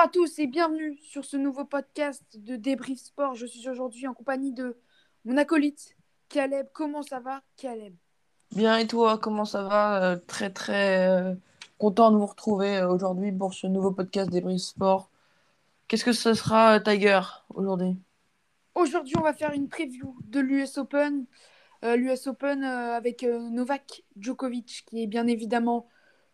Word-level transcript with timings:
Bonjour 0.00 0.08
à 0.08 0.12
tous 0.12 0.38
et 0.38 0.46
bienvenue 0.46 0.96
sur 1.02 1.26
ce 1.26 1.36
nouveau 1.36 1.66
podcast 1.66 2.24
de 2.34 2.56
Débrief 2.56 2.98
Sport. 2.98 3.34
Je 3.34 3.44
suis 3.44 3.68
aujourd'hui 3.68 4.06
en 4.06 4.14
compagnie 4.14 4.54
de 4.54 4.78
mon 5.26 5.36
acolyte 5.36 5.94
Caleb. 6.30 6.68
Comment 6.72 7.02
ça 7.02 7.20
va, 7.20 7.42
Caleb? 7.58 7.94
Bien 8.56 8.78
et 8.78 8.86
toi, 8.86 9.18
comment 9.18 9.44
ça 9.44 9.62
va? 9.62 10.02
Euh, 10.02 10.16
très 10.26 10.48
très 10.48 11.06
euh, 11.06 11.34
content 11.76 12.10
de 12.12 12.16
vous 12.16 12.24
retrouver 12.24 12.78
euh, 12.78 12.88
aujourd'hui 12.88 13.30
pour 13.30 13.52
ce 13.52 13.66
nouveau 13.66 13.90
podcast 13.90 14.30
Débrief 14.30 14.62
Sport. 14.62 15.10
Qu'est-ce 15.86 16.06
que 16.06 16.12
ce 16.12 16.32
sera, 16.32 16.76
euh, 16.76 16.80
Tiger, 16.80 17.20
aujourd'hui? 17.52 17.94
Aujourd'hui, 18.74 19.16
on 19.18 19.22
va 19.22 19.34
faire 19.34 19.52
une 19.52 19.68
preview 19.68 20.16
de 20.24 20.40
l'US 20.40 20.78
Open. 20.78 21.26
L'US 21.82 22.26
Open 22.26 22.64
avec 22.64 23.22
Novak 23.22 24.02
Djokovic, 24.16 24.86
qui 24.86 25.02
est 25.02 25.06
bien 25.06 25.26
évidemment 25.26 25.88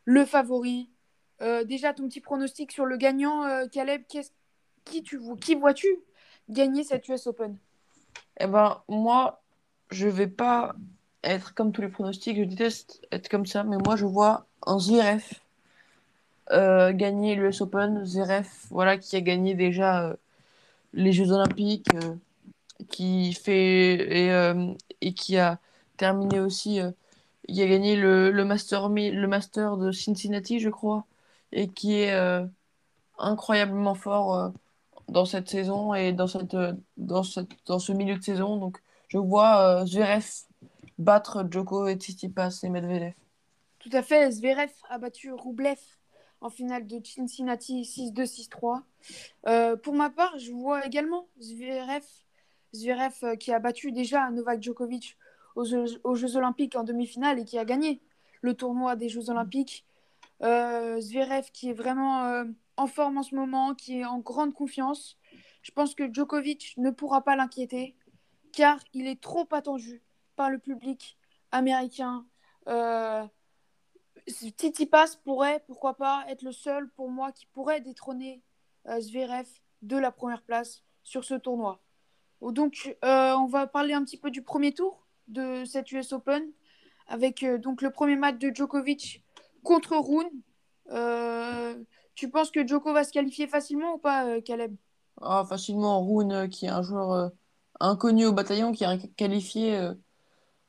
le 0.05 0.25
favori. 0.25 0.89
Euh, 1.43 1.65
déjà, 1.65 1.93
ton 1.93 2.09
petit 2.09 2.21
pronostic 2.21 2.73
sur 2.73 2.87
le 2.87 2.97
gagnant, 2.97 3.45
euh, 3.45 3.67
Caleb, 3.67 4.03
qu'est-ce- 4.09 4.33
qui, 4.85 5.03
tu, 5.03 5.21
qui 5.41 5.55
vois-tu 5.55 5.89
gagner 6.49 6.85
cette 6.85 7.09
US 7.09 7.27
Open? 7.27 7.57
Eh 8.39 8.47
ben, 8.47 8.83
moi, 8.89 9.43
je 9.91 10.09
vais 10.09 10.29
pas 10.29 10.75
être 11.25 11.55
comme 11.55 11.73
tous 11.73 11.83
les 11.83 11.89
pronostics, 11.89 12.37
je 12.37 12.45
déteste 12.45 13.07
être 13.11 13.29
comme 13.29 13.47
ça, 13.47 13.65
mais 13.65 13.77
moi, 13.85 13.97
je 13.97 14.07
vois 14.07 14.47
un 14.65 14.79
Zverev 14.79 15.25
euh, 16.53 16.93
gagner 16.93 17.35
l'US 17.35 17.61
Open. 17.61 18.05
Zverev, 18.05 18.47
voilà, 18.71 18.97
qui 18.97 19.17
a 19.17 19.21
gagné 19.21 19.55
déjà 19.55 20.05
euh, 20.05 20.15
les 20.93 21.13
Jeux 21.13 21.33
Olympiques, 21.33 21.89
qui 22.89 23.33
fait 23.33 24.29
et, 25.01 25.13
qui 25.15 25.37
a 25.39 25.59
terminé 25.97 26.41
aussi, 26.41 26.81
il 27.49 27.63
a 27.63 27.67
gagné 27.67 27.97
le, 27.97 28.31
Master, 28.45 28.89
le 28.89 29.27
Master 29.27 29.77
de 29.77 29.91
Cincinnati, 29.93 30.61
je 30.61 30.69
crois, 30.69 31.05
et 31.57 31.69
qui 31.69 31.95
est 31.95 32.13
euh, 32.13 32.45
incroyablement 33.19 33.95
fort 33.95 34.35
euh, 34.35 34.49
dans 35.09 35.25
cette 35.25 35.49
saison 35.49 35.95
et 35.95 36.13
dans 36.13 36.27
cette, 36.27 36.55
euh, 36.55 36.75
dans 36.99 37.23
cette, 37.23 37.49
dans 37.65 37.79
ce 37.79 37.93
milieu 37.93 38.17
de 38.17 38.23
saison. 38.23 38.59
Donc, 38.59 38.79
je 39.09 39.19
vois 39.19 39.85
Zverev 39.87 40.27
battre 40.99 41.47
Djoko 41.51 41.89
et 41.89 41.95
Tsitsipas 41.95 42.61
et 42.63 42.69
Medvedev. 42.69 43.13
Tout 43.79 43.91
à 43.93 44.03
fait, 44.03 44.31
Zverev 44.31 44.71
a 44.91 44.99
battu 44.99 45.33
Rublev 45.33 45.79
en 46.43 46.51
finale 46.51 46.87
de 46.87 47.01
Cincinnati 47.03 47.83
6-2, 47.83 48.27
6-3. 48.27 48.83
Euh, 49.47 49.77
pour 49.77 49.95
ma 49.95 50.11
part, 50.11 50.39
je 50.39 50.53
vois 50.53 50.85
également 50.85 51.27
Zverev, 51.41 52.05
Zverev 52.75 53.37
qui 53.39 53.53
a 53.53 53.59
battu 53.61 53.93
déjà 53.93 54.31
Novak 54.31 54.63
Djokovic 54.63 55.17
aux 55.55 55.65
aux 56.05 56.15
Jeux 56.15 56.37
Olympiques 56.37 56.77
en 56.77 56.85
demi-finale 56.85 57.39
et 57.39 57.45
qui 57.47 57.59
a 57.59 57.65
gagné 57.65 58.03
le 58.43 58.53
tournoi 58.53 58.95
des 58.97 59.09
Jeux 59.09 59.31
Olympiques. 59.31 59.87
Euh, 60.43 61.01
Zverev 61.01 61.51
qui 61.53 61.71
est 61.71 61.75
vraiment 61.75 62.27
euh, 62.27 62.45
en 62.77 62.87
forme 62.87 63.19
en 63.19 63.23
ce 63.23 63.35
moment, 63.35 63.75
qui 63.75 64.01
est 64.01 64.05
en 64.05 64.19
grande 64.19 64.53
confiance. 64.53 65.17
Je 65.63 65.71
pense 65.73 65.95
que 65.95 66.13
Djokovic 66.13 66.75
ne 66.77 66.91
pourra 66.91 67.23
pas 67.23 67.37
l'inquiéter 67.37 67.97
car 68.53 68.79
il 68.93 69.07
est 69.07 69.21
trop 69.21 69.49
attendu 69.51 70.03
par 70.37 70.51
le 70.51 70.59
public 70.59 71.19
américain. 71.53 72.27
Euh, 72.69 73.25
Tsitsipas 74.29 75.19
pourrait, 75.25 75.63
pourquoi 75.67 75.97
pas, 75.97 76.25
être 76.29 76.43
le 76.43 76.53
seul 76.53 76.91
pour 76.91 77.11
moi 77.11 77.33
qui 77.33 77.47
pourrait 77.47 77.81
détrôner 77.81 78.43
euh, 78.87 79.01
Zverev 79.01 79.49
de 79.83 79.97
la 79.97 80.11
première 80.11 80.43
place 80.43 80.83
sur 81.03 81.25
ce 81.25 81.35
tournoi. 81.35 81.83
Oh, 82.41 82.53
Donc, 82.53 82.97
on 83.03 83.47
va 83.47 83.67
parler 83.67 83.95
un 83.95 84.05
petit 84.05 84.19
peu 84.19 84.31
du 84.31 84.43
premier 84.43 84.73
tour 84.73 85.07
de 85.29 85.65
cette 85.65 85.91
US 85.93 86.13
Open 86.13 86.53
avec 87.07 87.45
donc 87.61 87.83
le 87.83 87.91
premier 87.91 88.17
match 88.17 88.39
de 88.39 88.51
Djokovic 88.53 89.25
contre 89.67 89.97
Rune. 89.97 90.31
Euh, 90.93 91.75
tu 92.15 92.31
penses 92.31 92.51
que 92.51 92.67
Djoko 92.67 92.93
va 92.95 93.05
se 93.05 93.13
qualifier 93.13 93.47
facilement 93.47 93.95
ou 93.95 93.99
pas, 93.99 94.27
euh, 94.27 94.41
Caleb? 94.41 94.75
Ah, 95.21 95.45
facilement, 95.49 96.07
Rune, 96.07 96.33
euh, 96.33 96.47
qui 96.47 96.67
est 96.67 96.71
un 96.71 96.83
joueur 96.83 97.13
euh, 97.13 97.29
inconnu 97.81 98.27
au 98.27 98.33
bataillon, 98.33 98.73
qui 98.73 98.85
a 98.85 98.97
qualifié 99.17 99.93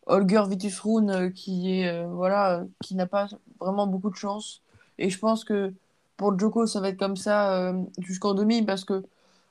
Holger 0.07 0.43
Vitus 0.49 0.81
euh, 0.85 1.29
qui 1.29 1.85
voilà, 2.09 2.65
n'a 2.91 3.07
pas 3.07 3.27
vraiment 3.59 3.87
beaucoup 3.87 4.09
de 4.09 4.15
chance. 4.15 4.61
Et 4.97 5.09
je 5.09 5.19
pense 5.19 5.43
que 5.43 5.73
pour 6.17 6.37
Djoko, 6.37 6.65
ça 6.65 6.81
va 6.81 6.89
être 6.89 6.97
comme 6.97 7.17
ça 7.17 7.73
jusqu'en 7.99 8.33
demi, 8.33 8.63
parce 8.63 8.83
que 8.83 9.03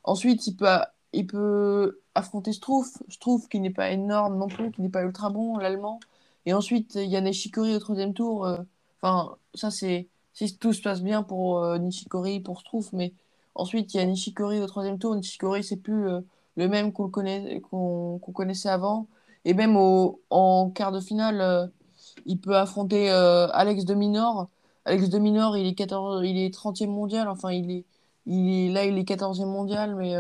ensuite 0.05 0.47
il 1.13 1.27
peut, 1.27 2.01
affronter 2.15 2.53
Struff, 2.53 2.89
Struff 3.09 3.49
qui 3.49 3.61
n'est 3.61 3.71
pas 3.71 3.91
énorme 3.91 4.37
non 4.39 4.49
plus, 4.49 4.73
qui 4.73 4.83
n'est 4.83 4.89
pas 4.89 5.03
ultra 5.03 5.31
bon, 5.31 5.59
l'allemand. 5.59 6.01
Et 6.47 6.55
ensuite 6.55 6.97
il 6.97 7.09
y 7.09 7.17
a 7.17 7.21
Nishikori 7.21 7.75
au 7.75 7.79
troisième 7.79 8.15
tour. 8.15 8.47
Enfin, 9.01 9.37
ça 9.55 9.71
c'est 9.71 10.09
si 10.37 10.59
tout 10.59 10.73
se 10.73 10.83
passe 10.83 11.03
bien 11.03 11.23
pour 11.23 11.59
euh, 11.65 11.79
Nishikori, 11.79 12.41
pour 12.41 12.61
Struff, 12.61 12.93
mais 12.93 13.15
ensuite 13.55 13.95
il 13.95 13.99
y 13.99 14.01
a 14.01 14.05
Nishikori 14.07 14.61
au 14.61 14.67
troisième 14.67 14.99
tour. 14.99 15.15
Nishikori 15.17 15.65
c'est 15.65 15.77
plus 15.79 16.09
euh, 16.09 16.21
le 16.57 16.69
même 16.69 16.93
qu'on 16.93 17.09
connaît, 17.11 17.61
qu'on 17.63 18.19
connaissait 18.19 18.69
avant. 18.69 19.09
Et 19.45 19.55
même 19.55 19.77
au, 19.77 20.21
en 20.31 20.71
quart 20.71 20.93
de 20.93 21.01
finale, 21.01 21.41
euh, 21.41 21.67
il 22.27 22.41
peut 22.41 22.57
affronter 22.57 23.11
Alex 23.11 23.85
de 23.85 23.95
Minor. 23.95 24.49
Alex 24.85 25.09
de 25.09 25.19
Minor, 25.19 25.57
il 25.57 25.67
est 25.67 25.75
14, 25.75 26.23
il 26.25 26.39
est 26.39 26.55
30e 26.55 26.89
mondial. 26.89 27.29
Enfin, 27.29 27.53
il 27.53 27.71
est, 27.71 27.85
il 28.27 28.69
est, 28.71 28.73
là, 28.73 28.85
il 28.87 28.99
est 28.99 29.05
14e 29.09 29.47
mondial, 29.47 29.95
mais, 29.97 30.15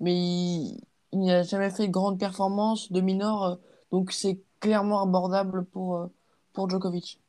mais 0.00 0.14
il, 0.14 0.80
n'a 1.12 1.42
jamais 1.42 1.70
fait 1.70 1.86
de 1.88 1.92
grande 1.92 2.18
performance 2.18 2.92
de 2.92 3.00
Minor. 3.00 3.58
donc, 3.92 4.12
c'est 4.12 4.40
clairement 4.60 5.02
abordable 5.02 5.64
pour 5.64 6.08
Djokovic. 6.68 7.20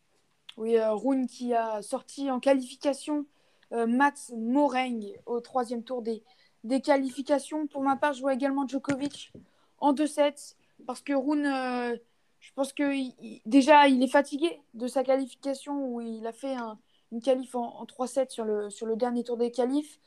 Oui, 0.57 0.77
euh, 0.77 0.93
Rune 0.93 1.27
qui 1.27 1.53
a 1.53 1.81
sorti 1.81 2.31
en 2.31 2.39
qualification 2.39 3.25
euh, 3.73 3.88
Mats 3.88 4.31
Moreng 4.35 5.01
au 5.25 5.39
troisième 5.41 5.83
tour 5.83 6.01
des, 6.01 6.23
des 6.63 6.81
qualifications. 6.81 7.67
Pour 7.67 7.81
ma 7.81 7.95
part, 7.95 8.13
je 8.13 8.21
vois 8.21 8.33
également 8.33 8.67
Djokovic 8.67 9.33
en 9.79 9.94
2-7 9.94 10.55
parce 10.88 11.01
que 11.01 11.13
Rune, 11.13 11.45
euh, 11.45 11.95
je 12.39 12.51
pense 12.53 12.71
que 12.73 12.94
il- 12.94 13.41
déjà, 13.45 13.88
il 13.88 14.01
est 14.03 14.07
fatigué 14.07 14.61
de 14.73 14.88
sa 14.88 15.03
qualification 15.03 15.88
où 15.88 15.99
il 16.01 16.25
a 16.25 16.31
fait 16.31 16.53
un- 16.55 16.77
une 17.11 17.21
qualif 17.21 17.55
en, 17.55 17.79
en 17.81 17.85
3-7 17.85 18.31
sur 18.31 18.45
le, 18.45 18.69
sur 18.69 18.85
le 18.85 18.95
dernier 18.95 19.23
tour 19.23 19.38
des 19.38 19.51
qualifs. 19.51 19.99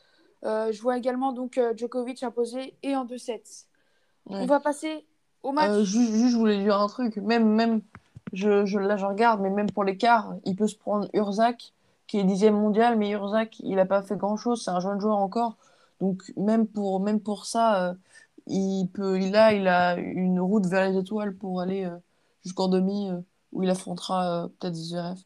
Euh, 0.45 0.71
je 0.73 0.81
vois 0.81 0.97
également 0.97 1.33
donc 1.33 1.59
euh, 1.59 1.75
Djokovic 1.77 2.23
imposé 2.23 2.75
et 2.83 2.95
en 2.97 3.05
2-7. 3.05 3.67
On 4.31 4.47
va 4.47 4.61
passer 4.61 5.05
au 5.43 5.53
match. 5.53 5.71
Euh, 5.71 5.85
juste, 5.85 6.13
juste, 6.13 6.29
je 6.33 6.37
voulais 6.37 6.59
dire 6.63 6.79
un 6.79 6.87
truc. 6.87 7.17
Même, 7.17 7.49
même 7.49 7.81
je, 8.33 8.65
je, 8.67 8.79
là, 8.79 8.97
je 8.97 9.07
regarde, 9.07 9.41
mais 9.41 9.51
même 9.51 9.71
pour 9.71 9.85
l'écart, 9.85 10.35
il 10.45 10.57
peut 10.57 10.67
se 10.67 10.77
prendre 10.77 11.09
Urzac, 11.15 11.73
qui 12.07 12.19
est 12.19 12.25
dixième 12.25 12.55
mondial, 12.55 12.97
mais 12.97 13.11
Urzac, 13.11 13.59
il 13.61 13.77
n'a 13.77 13.87
pas 13.87 14.03
fait 14.03 14.17
grand-chose. 14.17 14.63
C'est 14.65 14.71
un 14.71 14.81
jeune 14.81 15.01
joueur 15.01 15.19
encore. 15.19 15.57
Donc, 16.01 16.33
même 16.37 16.67
pour, 16.67 17.01
même 17.01 17.21
pour 17.21 17.45
ça, 17.45 17.91
euh, 17.91 17.95
il 18.47 18.87
peut, 18.87 19.21
il 19.21 19.37
a, 19.37 19.53
il 19.53 19.69
a 19.69 19.97
une 19.97 20.41
route 20.41 20.67
vers 20.67 20.89
les 20.89 20.97
étoiles 20.99 21.35
pour 21.35 21.61
aller 21.61 21.85
euh, 21.85 21.97
jusqu'en 22.45 22.69
demi, 22.69 23.11
euh, 23.11 23.21
où 23.53 23.63
il 23.63 23.71
affrontera 23.71 24.49
peut-être 24.59 24.75
Zverev. 24.75 25.19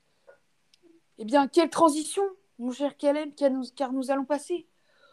Eh 1.19 1.25
bien, 1.25 1.47
quelle 1.47 1.71
transition, 1.71 2.23
mon 2.59 2.73
cher 2.73 2.97
Caleb, 2.97 3.35
car 3.37 3.51
nous, 3.51 3.65
car 3.77 3.93
nous 3.93 4.11
allons 4.11 4.25
passer 4.25 4.67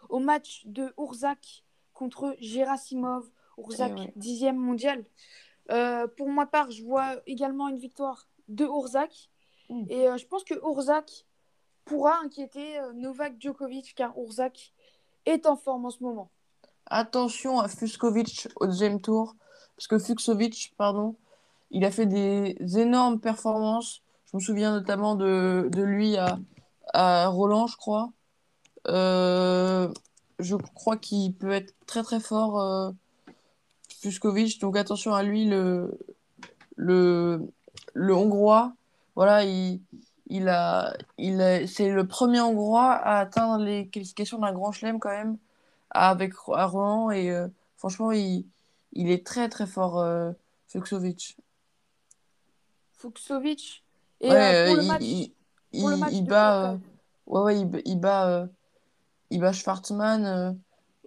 au 0.09 0.19
match 0.19 0.63
de 0.65 0.91
Urzak 0.97 1.63
contre 1.93 2.35
Gerasimov. 2.39 3.25
Urzak, 3.57 3.91
Eh 3.95 4.01
ouais. 4.01 4.13
dixième 4.15 4.57
mondial. 4.57 5.03
Euh, 5.69 6.07
pour 6.07 6.29
ma 6.29 6.45
part, 6.45 6.71
je 6.71 6.83
vois 6.83 7.15
également 7.27 7.67
une 7.67 7.77
victoire 7.77 8.27
de 8.47 8.65
Urzak. 8.65 9.29
Mm. 9.69 9.85
Et 9.89 10.07
euh, 10.07 10.17
je 10.17 10.25
pense 10.25 10.43
que 10.43 10.55
Urzak 10.55 11.25
pourra 11.85 12.19
inquiéter 12.23 12.79
euh, 12.79 12.93
Novak 12.93 13.35
Djokovic, 13.39 13.93
car 13.95 14.17
Urzak 14.17 14.73
est 15.25 15.45
en 15.45 15.55
forme 15.55 15.85
en 15.85 15.89
ce 15.89 16.03
moment. 16.03 16.29
Attention 16.87 17.59
à 17.59 17.67
Fuskovic 17.67 18.47
au 18.55 18.65
deuxième 18.65 18.99
tour, 18.99 19.35
parce 19.75 19.87
que 19.87 19.99
Fuxovic, 19.99 20.73
pardon, 20.75 21.15
il 21.69 21.85
a 21.85 21.91
fait 21.91 22.07
des 22.07 22.57
énormes 22.79 23.19
performances. 23.19 24.01
Je 24.31 24.37
me 24.37 24.41
souviens 24.41 24.71
notamment 24.71 25.15
de, 25.15 25.69
de 25.71 25.83
lui 25.83 26.17
à, 26.17 26.39
à 26.93 27.27
Roland, 27.27 27.67
je 27.67 27.77
crois. 27.77 28.11
Euh, 28.87 29.91
je 30.39 30.55
crois 30.55 30.97
qu'il 30.97 31.33
peut 31.33 31.51
être 31.51 31.73
très 31.85 32.01
très 32.01 32.19
fort, 32.19 32.59
Fuskovic, 34.01 34.59
donc 34.61 34.77
attention 34.77 35.13
à 35.13 35.23
lui, 35.23 35.45
le, 35.45 35.97
le, 36.75 37.41
le 37.93 38.15
Hongrois. 38.15 38.73
Voilà, 39.15 39.43
il, 39.43 39.81
il 40.27 40.47
a, 40.49 40.93
il 41.17 41.41
a, 41.41 41.67
c'est 41.67 41.89
le 41.89 42.07
premier 42.07 42.39
Hongrois 42.41 42.91
à 42.93 43.19
atteindre 43.19 43.63
les 43.63 43.87
qualifications 43.87 44.39
d'un 44.39 44.53
grand 44.53 44.71
chelem 44.71 44.99
quand 44.99 45.09
même 45.09 45.37
avec 45.91 46.33
à 46.53 46.65
Roland 46.67 47.09
et 47.11 47.31
euh, 47.31 47.47
franchement 47.77 48.11
il, 48.11 48.45
il 48.93 49.09
est 49.09 49.25
très 49.25 49.49
très 49.49 49.65
fort 49.65 49.99
euh, 49.99 50.31
Fuxovic. 50.67 51.35
Fuxovic. 52.97 53.83
Et 54.21 54.29
Ouais, 54.29 54.65
pour 54.65 54.75
le 54.75 54.81
il, 54.83 54.87
match, 54.87 55.01
il, 55.03 55.33
pour 55.79 55.89
le 55.89 55.95
il- 55.95 55.99
match 55.99 56.13
il 56.13 56.23
de 56.23 56.29
bat 56.29 56.77
ouais 57.27 57.41
ouais 57.41 57.59
il, 57.59 57.65
bat- 57.67 57.79
il 57.85 57.99
bat 57.99 58.27
euh, 58.29 58.47
il 59.31 59.39
bat 59.39 59.53
Schwartzmann 59.53 60.25
euh, 60.25 60.51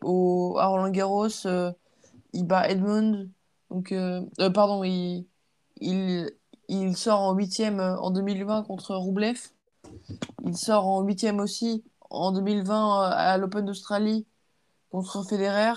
au 0.02 0.56
à 0.58 0.66
Roland 0.66 0.90
Garros 0.90 1.46
euh, 1.46 1.72
il 2.32 2.46
bat 2.46 2.68
Edmund 2.68 3.30
donc 3.70 3.92
euh, 3.92 4.22
euh, 4.40 4.50
pardon 4.50 4.84
il, 4.84 5.26
il 5.80 6.30
il 6.68 6.96
sort 6.96 7.20
en 7.20 7.34
huitième 7.34 7.80
euh, 7.80 7.96
en 7.98 8.10
2020 8.10 8.64
contre 8.64 8.94
Roublev 8.94 9.38
il 10.44 10.56
sort 10.56 10.86
en 10.86 11.02
huitième 11.02 11.40
aussi 11.40 11.84
en 12.10 12.32
2020 12.32 13.02
à 13.10 13.38
l'Open 13.38 13.64
d'Australie 13.64 14.26
contre 14.90 15.24
Federer, 15.24 15.72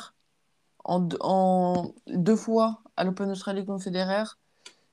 en, 0.83 1.93
deux 2.07 2.35
fois 2.35 2.81
à 2.97 3.03
l'Open 3.03 3.29
d'Australie 3.29 3.65
contre 3.65 3.83
Federer. 3.83 4.25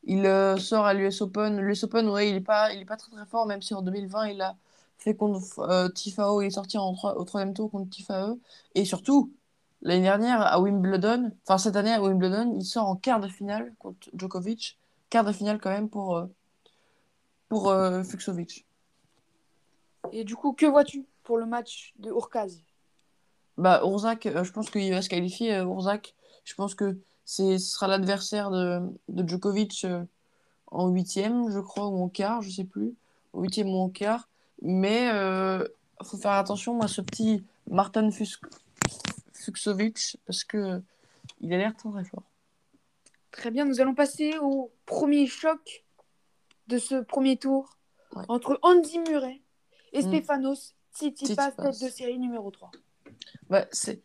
Il 0.04 0.24
sort 0.58 0.86
à 0.86 0.94
l'US 0.94 1.20
Open. 1.20 1.60
L'US 1.60 1.84
Open, 1.84 2.08
ouais, 2.08 2.28
il 2.28 2.34
n'est 2.34 2.40
pas, 2.40 2.70
pas 2.86 2.96
très 2.96 3.10
très 3.10 3.26
fort, 3.26 3.46
même 3.46 3.62
si 3.62 3.74
en 3.74 3.82
2020, 3.82 4.28
il 4.28 4.40
a 4.40 4.56
fait 4.98 5.16
contre 5.16 5.58
euh, 5.60 5.88
Tifao, 5.88 6.42
il 6.42 6.46
est 6.46 6.50
sorti 6.50 6.78
en 6.78 6.94
au 6.94 7.24
troisième 7.24 7.54
tour 7.54 7.70
contre 7.70 7.90
Tifao. 7.90 8.40
Et 8.74 8.84
surtout, 8.84 9.32
l'année 9.82 10.02
dernière 10.02 10.40
à 10.40 10.60
Wimbledon, 10.60 11.32
enfin 11.44 11.58
cette 11.58 11.76
année 11.76 11.92
à 11.92 12.00
Wimbledon, 12.00 12.54
il 12.58 12.64
sort 12.64 12.88
en 12.88 12.96
quart 12.96 13.20
de 13.20 13.28
finale 13.28 13.72
contre 13.78 14.08
Djokovic. 14.14 14.78
Quart 15.10 15.24
de 15.24 15.32
finale 15.32 15.60
quand 15.60 15.70
même 15.70 15.90
pour, 15.90 16.16
euh, 16.16 16.26
pour 17.48 17.68
euh, 17.68 18.02
Fuxovic. 18.02 18.66
Et 20.12 20.24
du 20.24 20.36
coup, 20.36 20.52
que 20.52 20.66
vois-tu 20.66 21.04
pour 21.22 21.36
le 21.36 21.46
match 21.46 21.92
de 21.98 22.08
Urkaz? 22.10 22.62
Bah, 23.58 23.82
Urzak, 23.84 24.28
je 24.42 24.50
pense 24.52 24.70
qu'il 24.70 24.90
va 24.90 25.02
se 25.02 25.10
qualifier. 25.10 25.56
Urzak, 25.58 26.14
je 26.44 26.54
pense 26.54 26.74
que 26.74 26.96
ce 27.26 27.58
sera 27.58 27.86
l'adversaire 27.86 28.50
de, 28.50 28.80
de, 29.08 29.28
Djokovic 29.28 29.86
en 30.72 30.88
huitième, 30.88 31.50
je 31.50 31.60
crois, 31.60 31.88
ou 31.88 32.02
en 32.02 32.08
quart, 32.08 32.40
je 32.42 32.50
sais 32.50 32.64
plus. 32.64 32.94
Huitième 33.34 33.68
ou 33.68 33.78
en 33.78 33.90
quart. 33.90 34.28
Mais 34.62 35.04
il 35.04 35.10
euh, 35.12 35.64
faut 36.02 36.16
faire 36.16 36.32
attention 36.32 36.80
à 36.80 36.88
ce 36.88 37.00
petit 37.00 37.44
Martin 37.70 38.10
Fuxovic 39.44 40.18
parce 40.26 40.44
que 40.44 40.82
il 41.40 41.52
a 41.52 41.58
l'air 41.58 41.74
très, 41.76 41.90
très 41.90 42.04
fort. 42.04 42.24
Très 43.30 43.50
bien, 43.50 43.64
nous 43.64 43.80
allons 43.80 43.94
passer 43.94 44.38
au 44.38 44.72
premier 44.86 45.26
choc 45.26 45.84
de 46.68 46.78
ce 46.78 46.96
premier 47.02 47.36
tour 47.36 47.76
entre 48.28 48.58
Andy 48.62 48.98
Murray 48.98 49.40
et 49.92 50.02
mm. 50.02 50.08
Stefanos 50.08 50.74
Tsitsipas, 50.94 51.52
tête 51.52 51.82
de 51.82 51.88
série 51.88 52.18
numéro 52.18 52.50
3. 52.50 52.70
Bah, 53.48 53.66
c'est 53.72 54.02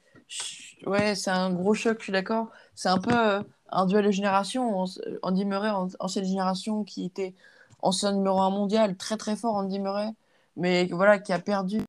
ouais, 0.86 1.16
c'est 1.16 1.32
un 1.32 1.52
gros 1.52 1.74
choc, 1.74 1.98
je 2.00 2.04
suis 2.06 2.14
d'accord. 2.14 2.50
C'est 2.76 2.90
un 2.90 3.00
peu 3.00 3.16
euh, 3.16 3.42
un 3.70 3.86
duel 3.86 4.06
de 4.06 4.12
génération. 4.12 4.86
Andy 5.24 5.46
Murray, 5.46 5.72
ancienne 6.00 6.26
génération, 6.26 6.84
qui 6.84 7.06
était 7.06 7.36
ancien 7.82 8.14
numéro 8.14 8.40
1 8.42 8.50
mondial, 8.50 8.96
très 8.96 9.18
très 9.18 9.36
fort, 9.36 9.56
Andy 9.56 9.80
Murray 9.80 10.14
mais 10.58 10.88
voilà, 10.88 11.20
qui 11.20 11.32
a 11.32 11.40
perdu 11.40 11.82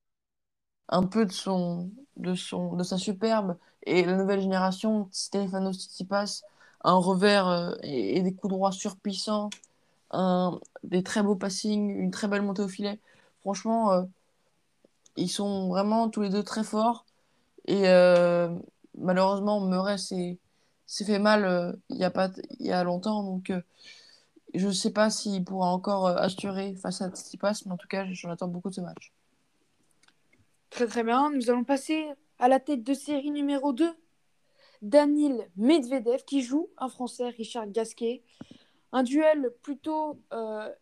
un 0.89 1.05
peu 1.05 1.25
de 1.27 1.33
son, 1.33 1.91
de 2.19 2.35
son, 2.35 2.75
de 2.75 2.83
sa 2.83 2.99
superbe. 2.99 3.57
Et 3.85 4.05
la 4.05 4.17
nouvelle 4.17 4.41
génération, 4.41 5.09
Stefano 5.13 5.73
Tsitsipas, 5.73 6.43
un 6.85 6.97
revers 6.97 7.49
euh, 7.49 7.75
et, 7.83 8.21
des 8.23 8.35
coups 8.35 8.53
droits 8.53 8.73
surpuissants, 8.73 9.51
un, 10.13 10.61
des 10.85 11.03
très 11.03 11.23
beaux 11.23 11.37
passings, 11.37 11.91
une 11.91 12.11
très 12.11 12.29
belle 12.29 12.43
montée 12.43 12.63
au 12.63 12.69
filet. 12.69 13.01
Franchement, 13.41 13.93
euh, 13.93 14.03
ils 15.17 15.31
sont 15.31 15.69
vraiment 15.69 16.09
tous 16.11 16.23
les 16.23 16.31
deux 16.31 16.43
très 16.45 16.65
forts. 16.65 17.07
Et 17.67 17.89
euh, 17.89 18.49
malheureusement, 18.99 19.61
Murray 19.61 19.99
s'est 19.99 20.39
fait 21.05 21.19
mal 21.19 21.79
il 21.91 21.99
y 21.99 22.05
a 22.05 22.11
pas 22.11 22.31
y 22.61 22.73
a 22.73 22.85
longtemps, 22.85 23.23
donc 23.23 23.53
je 24.55 24.67
ne 24.69 24.73
sais 24.73 24.91
pas 24.93 25.11
s'il 25.11 25.45
pourra 25.45 25.69
encore 25.69 26.07
assurer 26.07 26.75
face 26.77 27.03
à 27.03 27.11
Tsitsipas, 27.11 27.63
mais 27.67 27.73
en 27.73 27.77
tout 27.77 27.89
cas, 27.89 28.07
j'en 28.13 28.31
attends 28.31 28.49
beaucoup 28.49 28.71
de 28.71 28.75
ce 28.75 28.81
match. 28.81 29.13
Très 30.71 30.87
très 30.87 31.03
bien. 31.03 31.31
Nous 31.31 31.51
allons 31.51 31.65
passer 31.65 32.07
à 32.39 32.49
la 32.49 32.61
tête 32.61 32.83
de 32.83 32.95
série 32.95 33.31
numéro 33.31 33.73
2. 33.73 33.91
Daniel 34.81 35.51
Medvedev 35.57 36.25
qui 36.25 36.43
joue 36.43 36.69
un 36.77 36.89
Français, 36.89 37.29
Richard 37.31 37.69
Gasquet. 37.69 38.23
Un 38.93 39.03
duel 39.03 39.53
plutôt, 39.63 40.21
euh, 40.33 40.73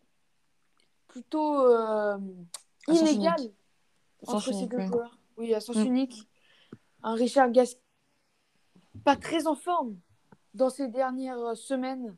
plutôt 1.07 1.61
euh, 1.61 2.17
inégal 2.87 3.39
entre 4.25 4.53
ces 4.53 4.67
deux 4.67 4.79
joueurs. 4.81 5.19
Oui, 5.37 5.53
à 5.53 5.59
sens 5.59 5.77
mm. 5.77 5.85
unique. 5.85 6.29
Un 7.03 7.15
Richard 7.15 7.51
Gasquet 7.51 7.81
pas 9.03 9.15
très 9.15 9.47
en 9.47 9.55
forme 9.55 9.97
dans 10.53 10.69
ces 10.69 10.87
dernières 10.87 11.55
semaines 11.55 12.17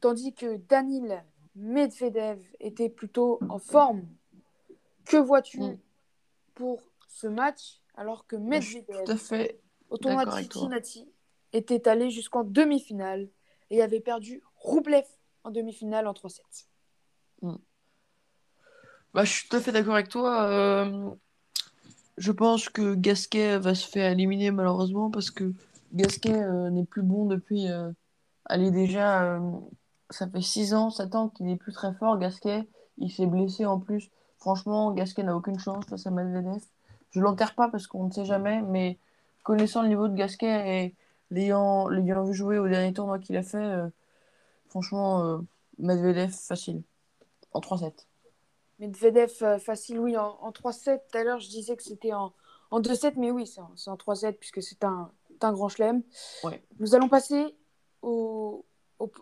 tandis 0.00 0.34
que 0.34 0.56
Danil 0.56 1.24
Medvedev 1.54 2.38
était 2.60 2.90
plutôt 2.90 3.38
en 3.48 3.58
forme. 3.58 4.06
Que 5.06 5.16
vois-tu 5.16 5.60
mm. 5.60 5.78
Pour 6.54 6.82
ce 7.08 7.26
match 7.26 7.80
alors 7.96 8.26
que 8.26 8.36
Medvedev, 8.36 9.16
fait 9.16 9.60
au 9.90 9.98
tournoi 9.98 10.24
de 10.24 10.30
Cincinnati, 10.30 11.08
était 11.52 11.86
allé 11.88 12.10
jusqu'en 12.10 12.42
demi-finale 12.42 13.28
et 13.70 13.82
avait 13.82 14.00
perdu 14.00 14.42
Roublev 14.56 15.06
en 15.44 15.50
demi-finale 15.50 16.06
en 16.06 16.12
3-7 16.12 16.40
mm. 17.42 17.54
bah, 19.14 19.24
Je 19.24 19.30
suis 19.30 19.48
tout 19.48 19.56
à 19.56 19.60
fait 19.60 19.72
d'accord 19.72 19.94
avec 19.94 20.08
toi. 20.08 20.48
Euh, 20.48 21.10
je 22.18 22.32
pense 22.32 22.68
que 22.68 22.94
Gasquet 22.94 23.58
va 23.58 23.74
se 23.74 23.88
faire 23.88 24.10
éliminer 24.10 24.50
malheureusement 24.50 25.10
parce 25.10 25.30
que 25.30 25.52
Gasquet 25.92 26.42
euh, 26.42 26.70
n'est 26.70 26.84
plus 26.84 27.02
bon 27.02 27.26
depuis. 27.26 27.70
Euh, 27.70 27.90
est 28.50 28.70
déjà 28.70 29.40
ça 30.10 30.28
fait 30.28 30.40
6 30.40 30.74
ans, 30.74 30.90
7 30.90 31.14
ans 31.14 31.28
qu'il 31.28 31.46
n'est 31.46 31.56
plus 31.56 31.72
très 31.72 31.92
fort, 31.94 32.18
Gasquet. 32.18 32.68
Il 32.98 33.10
s'est 33.10 33.26
blessé 33.26 33.66
en 33.66 33.80
plus. 33.80 34.10
Franchement, 34.44 34.92
Gasquet 34.92 35.22
n'a 35.22 35.34
aucune 35.34 35.58
chance 35.58 35.86
face 35.86 36.06
à 36.06 36.10
Medvedev. 36.10 36.62
Je 37.12 37.20
l'enterre 37.20 37.54
pas 37.54 37.70
parce 37.70 37.86
qu'on 37.86 38.04
ne 38.04 38.12
sait 38.12 38.26
jamais, 38.26 38.60
mais 38.60 38.98
connaissant 39.42 39.80
le 39.80 39.88
niveau 39.88 40.06
de 40.06 40.14
Gasquet 40.14 40.84
et 40.84 40.94
l'ayant 41.30 41.88
vu 41.88 42.34
jouer 42.34 42.58
au 42.58 42.68
dernier 42.68 42.92
tournoi 42.92 43.18
qu'il 43.18 43.38
a 43.38 43.42
fait, 43.42 43.56
euh, 43.56 43.88
franchement, 44.68 45.24
euh, 45.24 45.38
Medvedev 45.78 46.30
facile. 46.30 46.82
En 47.54 47.60
3-7. 47.60 48.06
Medvedev 48.80 49.32
euh, 49.40 49.58
facile, 49.58 49.98
oui, 49.98 50.14
en, 50.18 50.50
3-7. 50.50 51.00
Tout 51.10 51.16
à 51.16 51.24
l'heure, 51.24 51.40
je 51.40 51.48
disais 51.48 51.74
que 51.74 51.82
c'était 51.82 52.12
en, 52.12 52.34
en 52.70 52.82
2-7, 52.82 53.14
mais 53.16 53.30
oui, 53.30 53.46
c'est 53.46 53.62
en, 53.62 53.96
3-7 53.96 54.34
puisque 54.34 54.62
c'est 54.62 54.84
un, 54.84 55.10
un, 55.40 55.52
grand 55.54 55.70
chelem. 55.70 56.02
Ouais. 56.42 56.62
Nous 56.80 56.94
allons 56.94 57.08
passer 57.08 57.56
au, 58.02 58.66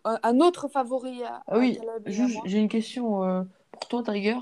un 0.05 0.41
autre 0.41 0.67
favori 0.67 1.23
à, 1.23 1.45
ah 1.47 1.59
oui, 1.59 1.79
j'ai 2.07 2.59
une 2.59 2.69
question 2.69 3.47
pour 3.71 3.87
toi, 3.87 4.03
Tiger. 4.03 4.39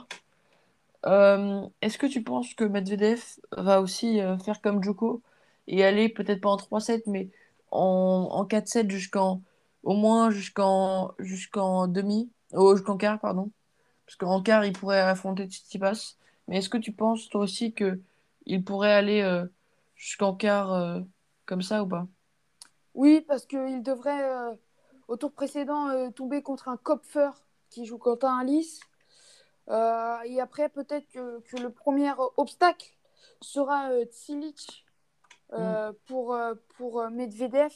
Euh, 1.07 1.67
est-ce 1.81 1.99
que 1.99 2.07
tu 2.07 2.23
penses 2.23 2.55
que 2.55 2.65
Medvedev 2.65 3.23
va 3.57 3.81
aussi 3.81 4.21
euh, 4.21 4.37
faire 4.39 4.61
comme 4.61 4.83
Djoko 4.83 5.23
et 5.67 5.85
aller 5.85 6.09
peut-être 6.09 6.41
pas 6.41 6.51
en 6.51 6.57
3-7 6.57 7.03
mais 7.07 7.31
en, 7.71 8.29
en 8.31 8.45
4-7 8.45 8.91
jusqu'en 8.91 9.43
au 9.83 9.95
moins 9.95 10.31
jusqu'en 10.31 11.13
jusqu'en 11.19 11.87
demi 11.87 12.31
oh, 12.53 12.77
jusqu'en 12.77 12.97
quart 12.97 13.19
pardon? 13.21 13.51
Parce 14.07 14.17
qu'en 14.17 14.43
quart 14.43 14.65
il 14.65 14.73
pourrait 14.73 15.01
affronter 15.01 15.47
Tsitsipas. 15.47 16.17
Mais 16.49 16.59
est-ce 16.59 16.69
que 16.69 16.79
tu 16.79 16.93
penses 16.93 17.29
toi 17.29 17.43
aussi 17.43 17.73
que 17.73 18.01
il 18.47 18.65
pourrait 18.65 18.93
aller 18.93 19.45
jusqu'en 19.95 20.35
quart 20.35 21.01
comme 21.47 21.63
ça 21.63 21.83
ou 21.83 21.87
pas? 21.87 22.07
Oui 22.95 23.21
parce 23.27 23.47
qu'il 23.47 23.83
devrait 23.83 24.59
au 25.11 25.17
tour 25.17 25.33
précédent 25.33 25.89
euh, 25.89 26.11
tomber 26.11 26.41
contre 26.41 26.69
un 26.69 26.77
Kopfer 26.77 27.31
qui 27.69 27.85
joue 27.85 27.99
Quentin 27.99 28.39
Alice. 28.39 28.81
Euh, 29.71 30.19
et 30.25 30.41
après, 30.41 30.69
peut-être 30.69 31.09
que, 31.09 31.41
le 31.61 31.71
premier 31.71 32.13
obstacle 32.37 32.87
sera 33.41 33.91
euh, 33.91 34.05
Tsilic 34.05 34.85
mm. 35.53 35.93
pour, 36.07 36.37
pour 36.77 37.09
Medvedev. 37.11 37.73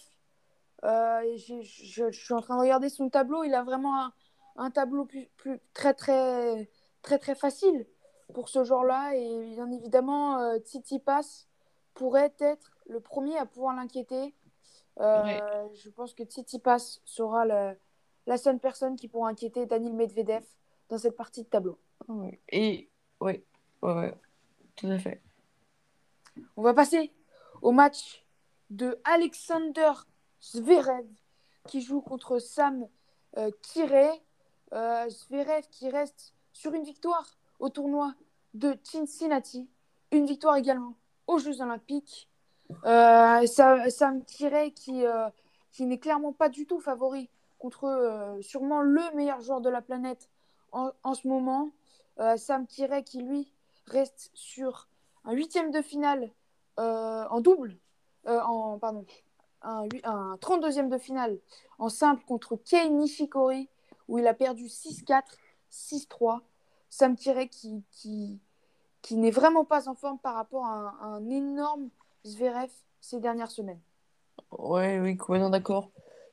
je, 0.83 2.11
suis 2.13 2.35
en 2.35 2.41
train 2.41 2.57
de 2.57 2.63
regarder 2.63 2.89
son 2.89 3.09
tableau. 3.09 3.45
Il 3.45 3.55
a 3.55 3.63
vraiment 3.63 4.11
un, 4.57 4.71
tableau 4.71 5.05
plus, 5.05 5.29
plus, 5.37 5.61
très, 5.73 5.95
très, 5.95 6.69
très, 7.03 7.19
très 7.19 7.35
facile 7.35 7.87
pour 8.35 8.49
ce 8.49 8.65
genre-là. 8.65 9.15
Et 9.15 9.55
bien 9.55 9.71
évidemment, 9.71 10.59
Titi 10.61 10.99
Pass 10.99 11.49
pourrait 11.95 12.35
être 12.41 12.73
le 12.87 13.01
premier 13.01 13.39
à 13.39 13.47
pouvoir 13.47 13.75
l'inquiéter. 13.75 14.35
Euh, 15.01 15.69
je 15.75 15.91
pense 15.91 16.15
que 16.15 16.23
Tsitsipas 16.23 17.01
sera 17.05 17.45
la 17.45 18.37
seule 18.37 18.59
personne 18.59 18.97
qui 18.97 19.09
pourra 19.09 19.29
inquiéter 19.29 19.67
Daniel 19.67 19.95
Medvedev 19.95 20.45
dans 20.89 20.99
cette 20.99 21.17
partie 21.17 21.43
de 21.43 21.49
tableau. 21.49 21.79
Et 22.49 22.89
oui, 23.21 23.43
tout 23.81 24.87
à 24.87 24.99
fait. 24.99 25.21
On 26.57 26.63
va 26.63 26.75
passer 26.75 27.13
au 27.63 27.73
match 27.73 28.25
de 28.71 28.99
Alexander 29.05 29.93
Zverev 30.43 31.07
qui 31.69 31.81
joue 31.81 32.01
contre 32.01 32.39
Sam 32.39 32.87
euh, 33.37 33.51
Kirey. 33.63 34.11
Euh, 34.73 35.09
Zverev 35.09 35.63
qui 35.71 35.89
reste 35.89 36.35
sur 36.53 36.73
une 36.75 36.85
victoire 36.85 37.27
au 37.59 37.69
tournoi 37.69 38.15
de 38.55 38.77
Cincinnati, 38.83 39.69
une 40.11 40.27
victoire 40.27 40.57
également 40.57 40.95
aux 41.27 41.39
Jeux 41.39 41.61
Olympiques. 41.61 42.29
Euh, 42.85 43.41
me 43.41 44.21
tirait 44.23 44.71
qui, 44.71 45.05
euh, 45.05 45.29
qui 45.73 45.85
n'est 45.87 45.99
clairement 45.99 46.33
pas 46.33 46.49
du 46.49 46.67
tout 46.67 46.81
favori 46.81 47.29
contre 47.59 47.85
euh, 47.85 48.41
sûrement 48.43 48.81
le 48.81 49.15
meilleur 49.15 49.41
joueur 49.41 49.61
de 49.61 49.69
la 49.69 49.83
planète 49.83 50.29
en 50.73 51.15
ce 51.15 51.29
moment. 51.29 51.71
Sam 52.37 52.67
Tirey 52.67 53.03
qui, 53.03 53.23
lui, 53.23 53.53
reste 53.87 54.31
sur 54.35 54.89
un 55.25 55.33
huitième 55.33 55.71
de 55.71 55.83
finale 55.83 56.31
en 56.77 57.41
double, 57.41 57.77
en, 58.27 58.79
pardon, 58.79 59.05
un, 59.63 59.87
un 60.05 60.37
32e 60.37 60.89
de 60.89 60.99
finale 60.99 61.39
en 61.79 61.89
simple 61.89 62.25
contre 62.27 62.57
Kei 62.57 62.91
Nishikori, 62.91 63.69
où 64.09 64.19
il 64.19 64.27
a 64.27 64.35
perdu 64.35 64.67
6-4, 64.67 65.23
6-3. 65.71 66.41
Sam 66.91 67.17
Tirey 67.17 67.49
qui, 67.49 67.83
qui, 67.91 68.39
qui 69.03 69.17
n'est 69.17 69.31
vraiment 69.33 69.65
pas 69.65 69.89
en 69.89 69.95
forme 69.95 70.19
par 70.19 70.35
rapport 70.35 70.65
à 70.65 70.95
un, 71.03 71.29
énorme 71.29 71.89
Zverev 72.25 72.71
ces 73.01 73.19
dernières 73.19 73.51
semaines. 73.51 73.81
Ouais, 74.53 75.01
oui, 75.01 75.17
complètement 75.17 75.51
d'accord. 75.51 75.91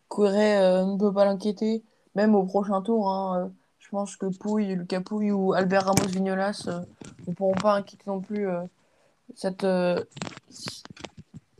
Courret 0.08 0.62
euh, 0.62 0.86
ne 0.86 0.98
peut 0.98 1.12
pas 1.14 1.26
l'inquiéter, 1.26 1.84
même 2.16 2.36
au 2.36 2.44
prochain 2.44 2.82
tour. 2.82 3.10
hein, 3.10 3.46
euh, 3.46 3.50
pense 3.91 4.15
que 4.15 4.25
Pouille, 4.25 4.75
Lucas 4.75 5.01
Pouille 5.01 5.31
ou 5.31 5.53
Albert 5.53 5.86
Ramos 5.86 6.07
Vignolas 6.07 6.63
euh, 6.67 6.81
ne 7.27 7.33
pourront 7.33 7.53
pas 7.53 7.75
inquiéter 7.75 8.03
non 8.07 8.21
plus 8.21 8.48
euh, 8.48 8.62
cette, 9.36 9.63
euh, 9.63 10.03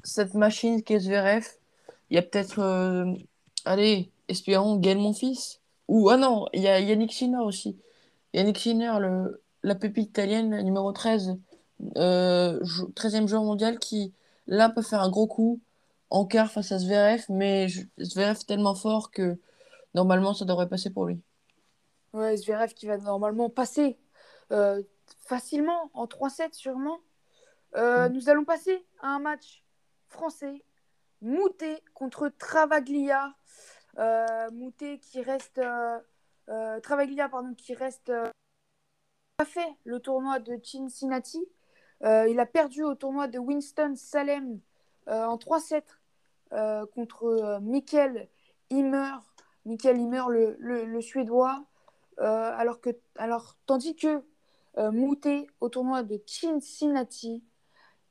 cette 0.03 0.33
machine 0.33 0.83
qu'est 0.83 1.00
Zverev. 1.00 1.45
Il 2.09 2.15
y 2.15 2.17
a 2.17 2.21
peut-être, 2.21 2.59
allez, 3.65 4.11
espérons, 4.27 4.77
Gaël 4.77 4.97
Monfils. 4.97 5.59
Ou, 5.88 6.09
ah 6.09 6.17
non, 6.17 6.47
il 6.53 6.61
y 6.61 6.67
a 6.67 6.79
Yannick 6.79 7.13
Sinner 7.13 7.39
aussi. 7.39 7.77
Yannick 8.33 8.57
Sinner, 8.59 8.93
le, 9.00 9.41
la 9.63 9.75
pépite 9.75 10.09
italienne, 10.09 10.61
numéro 10.63 10.91
13, 10.91 11.38
euh, 11.97 12.59
jou- 12.63 12.91
13e 12.95 13.27
joueur 13.27 13.43
mondial, 13.43 13.79
qui 13.79 14.13
là 14.47 14.69
peut 14.69 14.81
faire 14.81 15.01
un 15.01 15.09
gros 15.09 15.27
coup 15.27 15.59
en 16.09 16.25
quart 16.25 16.51
face 16.51 16.71
à 16.71 16.79
Zverev, 16.79 17.23
mais 17.29 17.67
Zverev 18.00 18.39
tellement 18.45 18.75
fort 18.75 19.11
que 19.11 19.38
normalement 19.95 20.33
ça 20.33 20.45
devrait 20.45 20.69
passer 20.69 20.89
pour 20.89 21.05
lui. 21.05 21.19
Ouais, 22.13 22.36
Zverev 22.38 22.74
qui 22.74 22.88
va 22.88 22.98
normalement 22.98 23.50
passer 23.50 23.98
euh, 24.51 24.82
facilement 25.25 25.89
en 25.94 26.06
3-7 26.08 26.53
sûrement. 26.53 27.00
Euh, 27.75 28.10
Mm. 28.10 28.13
Nous 28.13 28.30
allons 28.30 28.44
passer 28.46 28.86
à 29.00 29.08
un 29.10 29.20
match 29.20 29.63
français. 30.08 30.63
Moutet 31.22 31.82
contre 31.94 32.27
Travaglia. 32.30 33.34
Euh, 33.98 34.50
Moutet 34.51 35.00
qui 35.00 35.22
reste. 35.22 35.60
euh, 35.60 36.80
Travaglia, 36.82 37.30
pardon, 37.30 37.53
qui 37.53 37.74
reste. 37.74 38.12
pas 39.38 39.46
fait 39.46 39.74
le 39.86 40.00
tournoi 40.00 40.39
de 40.39 40.60
Cincinnati. 40.63 41.46
Il 42.03 42.39
a 42.39 42.46
perdu 42.46 42.84
au 42.84 42.96
tournoi 42.96 43.27
de 43.27 43.39
Winston-Salem 43.39 44.60
en 45.08 45.38
3-7 45.38 45.84
euh, 46.53 46.86
contre 46.88 47.60
Mikkel 47.62 48.27
Himmer. 48.70 49.13
Mikkel 49.65 49.98
Himmer, 49.98 50.24
le, 50.30 50.56
le, 50.60 50.86
le 50.86 51.01
Suédois. 51.01 51.63
Euh, 52.22 52.51
alors 52.56 52.82
que, 52.82 52.92
tandis 53.66 53.96
que 53.96 54.24
euh, 54.78 54.92
Moutet, 54.92 55.48
au 55.60 55.70
tournoi 55.70 56.04
de 56.04 56.22
Cincinnati, 56.25 57.44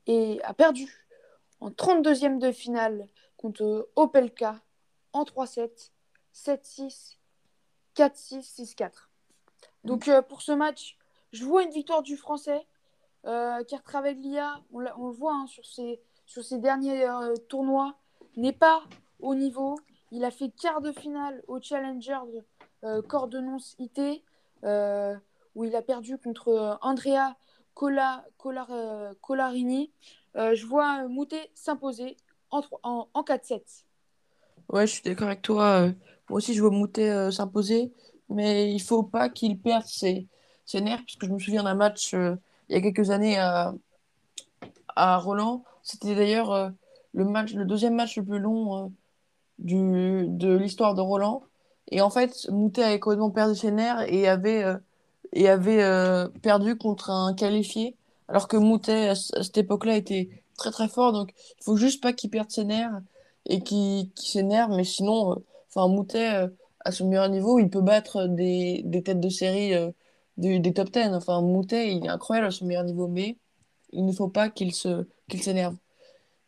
et 0.07 0.41
a 0.43 0.53
perdu 0.53 1.07
en 1.59 1.69
32e 1.69 2.39
de 2.39 2.51
finale 2.51 3.07
contre 3.37 3.89
Opelka 3.95 4.59
en 5.13 5.23
3-7, 5.23 5.91
7-6, 6.33 7.17
4-6, 7.95 8.75
6-4. 8.75 8.91
Donc 9.83 10.07
euh, 10.07 10.21
pour 10.21 10.41
ce 10.41 10.51
match, 10.51 10.97
je 11.31 11.45
vois 11.45 11.63
une 11.63 11.71
victoire 11.71 12.03
du 12.03 12.17
Français, 12.17 12.67
euh, 13.25 13.63
car 13.63 13.83
Travaglia, 13.83 14.61
on, 14.71 14.79
le 14.79 14.89
voit 15.11 15.33
hein, 15.33 15.47
sur, 15.47 15.65
ses, 15.65 16.57
derniers 16.59 17.07
euh, 17.07 17.35
tournois, 17.49 17.95
n'est 18.37 18.53
pas 18.53 18.83
au 19.19 19.35
niveau. 19.35 19.79
Il 20.11 20.25
a 20.25 20.31
fait 20.31 20.49
quart 20.49 20.81
de 20.81 20.91
finale 20.91 21.43
au 21.47 21.61
Challenger 21.61 22.19
euh, 22.83 23.01
Cordonance 23.01 23.75
IT, 23.79 24.23
euh, 24.63 25.15
où 25.55 25.63
il 25.65 25.75
a 25.75 25.81
perdu 25.81 26.17
contre 26.17 26.47
euh, 26.49 26.75
Andrea 26.81 27.35
Cola, 27.73 28.25
Colar- 28.37 29.13
Colarini. 29.21 29.91
Je 30.35 30.65
vois 30.65 31.07
Moutet 31.07 31.51
s'imposer 31.53 32.17
en, 32.49 32.61
en, 32.83 33.07
en 33.13 33.23
4-7. 33.23 33.85
Ouais, 34.69 34.87
je 34.87 34.93
suis 34.93 35.03
d'accord 35.03 35.27
avec 35.27 35.41
toi. 35.41 35.87
moi 36.29 36.37
aussi, 36.37 36.53
je 36.53 36.61
vois 36.61 36.71
Moutet 36.71 37.31
s'imposer, 37.31 37.93
mais 38.29 38.73
il 38.73 38.81
faut 38.81 39.03
pas 39.03 39.29
qu'il 39.29 39.59
perde 39.59 39.85
ses, 39.85 40.27
nerfs, 40.73 40.99
parce 40.99 41.15
que 41.15 41.27
je 41.27 41.31
me 41.31 41.39
souviens 41.39 41.63
d'un 41.63 41.75
match 41.75 42.13
il 42.13 42.37
y 42.69 42.75
a 42.75 42.81
quelques 42.81 43.09
années 43.09 43.37
à, 43.37 43.73
Roland. 45.17 45.63
C'était 45.81 46.15
d'ailleurs 46.15 46.71
le 47.13 47.65
deuxième 47.65 47.95
match 47.95 48.17
le 48.17 48.25
plus 48.25 48.39
long 48.39 48.91
de 49.59 50.57
l'histoire 50.57 50.93
de 50.93 51.01
Roland. 51.01 51.43
Et 51.91 52.01
en 52.01 52.09
fait, 52.09 52.47
Moutet 52.49 52.83
avait 52.83 52.99
complètement 52.99 53.31
perdu 53.31 53.55
ses 53.55 53.71
nerfs 53.71 54.05
et 54.07 54.27
avait, 54.27 54.63
euh, 54.63 54.77
et 55.33 55.49
avait 55.49 55.83
euh, 55.83 56.27
perdu 56.41 56.77
contre 56.77 57.09
un 57.09 57.33
qualifié, 57.33 57.97
alors 58.29 58.47
que 58.47 58.57
Moutet, 58.57 59.09
à, 59.09 59.15
cette 59.15 59.57
époque-là, 59.57 59.97
était 59.97 60.29
très 60.57 60.71
très 60.71 60.87
fort. 60.87 61.11
Donc, 61.11 61.33
il 61.59 61.63
faut 61.63 61.75
juste 61.77 62.01
pas 62.01 62.13
qu'il 62.13 62.29
perde 62.29 62.49
ses 62.49 62.63
nerfs 62.63 63.01
et 63.45 63.61
qu'il 63.61 64.09
s'énerve. 64.15 64.71
Mais 64.75 64.85
sinon, 64.85 65.33
euh, 65.33 65.35
enfin, 65.69 65.87
Moutet, 65.89 66.49
à 66.85 66.91
son 66.91 67.09
meilleur 67.09 67.29
niveau, 67.29 67.59
il 67.59 67.69
peut 67.69 67.81
battre 67.81 68.25
des, 68.27 68.81
des 68.85 69.03
têtes 69.03 69.19
de 69.19 69.29
série 69.29 69.73
des 70.37 70.73
top 70.73 70.91
10. 70.91 71.13
Enfin, 71.13 71.41
Moutet, 71.41 71.93
il 71.93 72.05
est 72.05 72.09
incroyable 72.09 72.47
à 72.47 72.51
son 72.51 72.65
meilleur 72.65 72.83
niveau, 72.85 73.07
mais 73.07 73.37
il 73.91 74.05
ne 74.05 74.13
faut 74.13 74.29
pas 74.29 74.49
qu'il 74.49 74.73
se, 74.73 75.05
qu'il 75.29 75.43
s'énerve. 75.43 75.75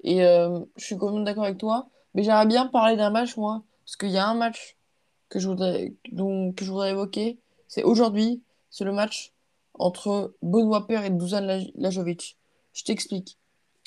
Et 0.04 0.20
je 0.20 0.64
suis 0.78 0.98
complètement 0.98 1.24
d'accord 1.24 1.46
avec 1.46 1.58
toi. 1.58 1.90
Mais 2.16 2.24
j'aimerais 2.24 2.46
bien 2.46 2.68
parler 2.68 2.96
d'un 2.96 3.10
match, 3.10 3.38
moi, 3.38 3.64
parce 3.86 3.96
qu'il 3.96 4.12
y 4.12 4.18
a 4.18 4.28
un 4.28 4.36
match 4.36 4.78
que 5.34 5.40
je 5.40 5.48
voudrais, 5.48 5.94
dont, 6.12 6.54
que 6.54 6.64
je 6.64 6.70
voudrais 6.70 6.92
évoquer. 6.92 7.40
C'est 7.68 7.82
aujourd'hui, 7.82 8.44
c'est 8.70 8.84
le 8.84 8.92
match 8.92 9.34
entre 9.74 10.36
Benoît 10.44 10.86
Paire 10.86 11.04
et 11.06 11.10
Dusan 11.10 11.42
Laj- 11.42 11.72
Lajovic. 11.74 12.38
Je 12.74 12.84
t'explique. 12.84 13.40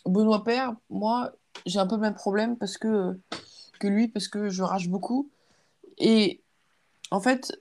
Benoît 0.04 0.42
Paire, 0.42 0.74
moi, 0.90 1.30
j'ai 1.64 1.78
un 1.78 1.86
peu 1.86 1.94
le 1.94 2.00
même 2.00 2.16
problème 2.16 2.56
parce 2.56 2.78
que, 2.78 3.16
que 3.78 3.86
lui, 3.86 4.08
parce 4.08 4.26
que 4.26 4.48
je 4.48 4.64
rage 4.64 4.88
beaucoup. 4.88 5.30
Et 5.98 6.40
en 7.12 7.20
fait, 7.20 7.56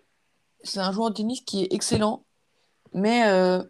c'est 0.63 0.79
un 0.79 0.91
joueur 0.91 1.11
de 1.11 1.15
tennis 1.15 1.41
qui 1.41 1.61
est 1.61 1.71
excellent, 1.71 2.23
mais 2.91 3.27
euh, 3.27 3.61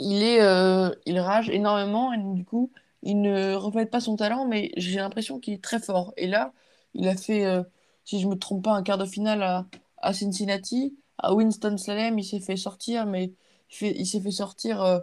il 0.00 0.24
est, 0.24 0.42
euh, 0.42 0.90
il 1.06 1.20
rage 1.20 1.50
énormément 1.50 2.12
et 2.12 2.18
donc, 2.18 2.34
du 2.34 2.44
coup, 2.44 2.72
il 3.04 3.20
ne 3.20 3.54
reflète 3.54 3.92
pas 3.92 4.00
son 4.00 4.16
talent, 4.16 4.44
mais 4.44 4.72
j'ai 4.76 4.98
l'impression 4.98 5.38
qu'il 5.38 5.54
est 5.54 5.62
très 5.62 5.78
fort. 5.78 6.12
Et 6.16 6.26
là, 6.26 6.52
il 6.94 7.06
a 7.06 7.16
fait, 7.16 7.44
euh, 7.44 7.62
si 8.08 8.20
je 8.20 8.26
me 8.26 8.38
trompe 8.38 8.64
pas, 8.64 8.72
un 8.72 8.82
quart 8.82 8.96
de 8.96 9.04
finale 9.04 9.42
à, 9.42 9.66
à 9.98 10.14
Cincinnati, 10.14 10.96
à 11.18 11.34
Winston-Salem, 11.34 12.18
il 12.18 12.24
s'est 12.24 12.40
fait 12.40 12.56
sortir, 12.56 13.04
mais 13.04 13.34
il, 13.82 14.06
s'est 14.06 14.20
fait 14.22 14.30
sortir 14.30 14.82
euh, 14.82 14.98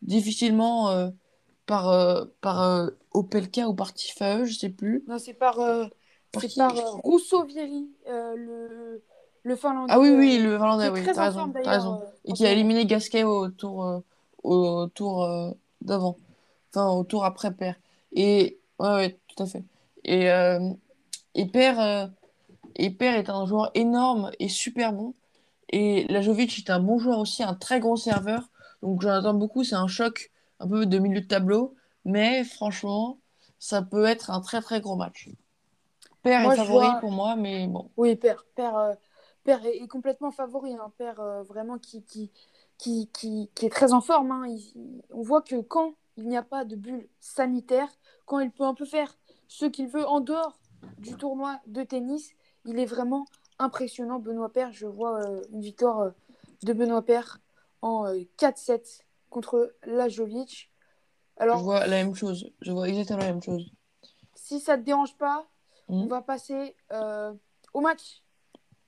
difficilement 0.00 0.88
euh, 0.88 1.10
par, 1.66 1.90
euh, 1.90 2.24
par 2.40 2.62
euh, 2.62 2.88
Opelka 3.12 3.68
ou 3.68 3.74
par 3.74 3.92
Tifae, 3.92 4.46
je 4.46 4.54
sais 4.54 4.70
plus. 4.70 5.04
Non, 5.06 5.18
c'est 5.18 5.34
par, 5.34 5.56
Par 6.32 6.42
qui? 6.42 6.56
par 6.56 6.74
Rousseau 7.04 7.44
Vieri, 7.44 7.90
le, 8.06 9.02
le 9.42 9.56
Finlandais. 9.56 9.92
Ah 9.94 10.00
oui, 10.00 10.08
oui, 10.08 10.38
le 10.38 10.56
Finlandais, 10.56 10.88
oui, 10.88 11.00
t'as 11.04 11.26
raison, 11.26 11.48
d'ailleurs. 11.48 11.72
raison. 11.74 12.00
Et 12.24 12.32
qui 12.32 12.46
a 12.46 12.52
éliminé 12.52 12.86
Gasquet 12.86 13.24
au 13.24 13.48
tour, 13.50 14.02
au 14.42 14.86
tour 14.86 15.28
d'avant. 15.82 16.16
Enfin, 16.70 16.88
au 16.88 17.04
tour 17.04 17.26
après 17.26 17.52
Paire. 17.52 17.76
Et, 18.12 18.58
ouais, 18.78 18.94
ouais, 18.94 19.18
tout 19.28 19.42
à 19.42 19.46
fait. 19.46 19.62
Et, 20.04 20.30
et 21.36 21.44
euh, 21.68 22.06
et 22.76 22.90
Paire 22.90 23.16
est 23.16 23.30
un 23.30 23.46
joueur 23.46 23.70
énorme 23.74 24.30
et 24.38 24.48
super 24.48 24.92
bon. 24.92 25.14
Et 25.70 26.06
Lajovic 26.08 26.58
est 26.58 26.70
un 26.70 26.80
bon 26.80 26.98
joueur 26.98 27.18
aussi, 27.18 27.42
un 27.42 27.54
très 27.54 27.80
gros 27.80 27.96
serveur. 27.96 28.50
Donc 28.82 29.02
j'en 29.02 29.10
attends 29.10 29.34
beaucoup, 29.34 29.64
c'est 29.64 29.74
un 29.74 29.88
choc 29.88 30.30
un 30.60 30.68
peu 30.68 30.86
de 30.86 30.98
milieu 30.98 31.20
de 31.20 31.26
tableau. 31.26 31.74
Mais 32.04 32.44
franchement, 32.44 33.18
ça 33.58 33.82
peut 33.82 34.04
être 34.06 34.30
un 34.30 34.40
très 34.40 34.60
très 34.60 34.80
gros 34.80 34.96
match. 34.96 35.28
Paire 36.22 36.40
est 36.40 36.44
Moi, 36.44 36.54
favori 36.54 36.80
vois. 36.86 37.00
pour 37.00 37.10
moi, 37.10 37.36
mais 37.36 37.66
bon. 37.66 37.90
Oui, 37.96 38.16
Père, 38.16 38.44
Père, 38.54 38.76
euh, 38.76 38.94
Père 39.44 39.64
est, 39.64 39.78
est 39.78 39.88
complètement 39.88 40.30
favori. 40.30 40.74
Hein. 40.74 40.92
Père 40.98 41.18
euh, 41.20 41.42
vraiment 41.42 41.78
qui, 41.78 42.02
qui, 42.04 42.30
qui, 42.78 43.08
qui, 43.12 43.50
qui 43.54 43.66
est 43.66 43.70
très 43.70 43.92
en 43.92 44.00
forme. 44.00 44.30
hein. 44.32 44.46
Il- 44.46 45.02
on 45.12 45.22
voit 45.22 45.42
que 45.42 45.60
quand 45.60 45.94
il 46.16 46.28
n'y 46.28 46.36
a 46.36 46.42
pas 46.42 46.64
de 46.64 46.76
bulle 46.76 47.08
sanitaire, 47.20 47.88
quand 48.24 48.40
il 48.40 48.50
peut 48.50 48.64
un 48.64 48.74
peu 48.74 48.84
faire 48.84 49.16
ce 49.48 49.66
qu'il 49.66 49.88
veut 49.88 50.06
en 50.06 50.20
dehors 50.20 50.58
du 50.98 51.14
tournoi 51.16 51.58
de 51.66 51.82
tennis, 51.82 52.30
il 52.66 52.78
est 52.78 52.86
vraiment 52.86 53.24
impressionnant. 53.58 54.18
Benoît 54.18 54.52
Père, 54.52 54.72
je 54.72 54.86
vois 54.86 55.20
euh, 55.26 55.42
une 55.52 55.60
victoire 55.60 56.00
euh, 56.00 56.10
de 56.62 56.72
Benoît 56.72 57.02
Père 57.02 57.38
en 57.82 58.06
euh, 58.06 58.20
4-7 58.38 59.00
contre 59.30 59.74
Lajovic. 59.84 60.70
Je 61.38 61.42
Alors, 61.42 61.62
vois 61.62 61.86
la 61.86 62.02
même 62.02 62.14
chose. 62.14 62.50
Je 62.60 62.72
vois 62.72 62.88
exactement 62.88 63.18
la 63.20 63.26
même 63.32 63.42
chose. 63.42 63.70
si 64.34 64.60
ça 64.60 64.76
ne 64.76 64.82
te 64.82 64.86
dérange 64.86 65.16
pas, 65.16 65.46
on 65.88 66.04
Hmm. 66.04 66.08
va 66.08 66.20
passer 66.20 66.74
euh, 66.92 67.32
au 67.72 67.80
match 67.80 68.22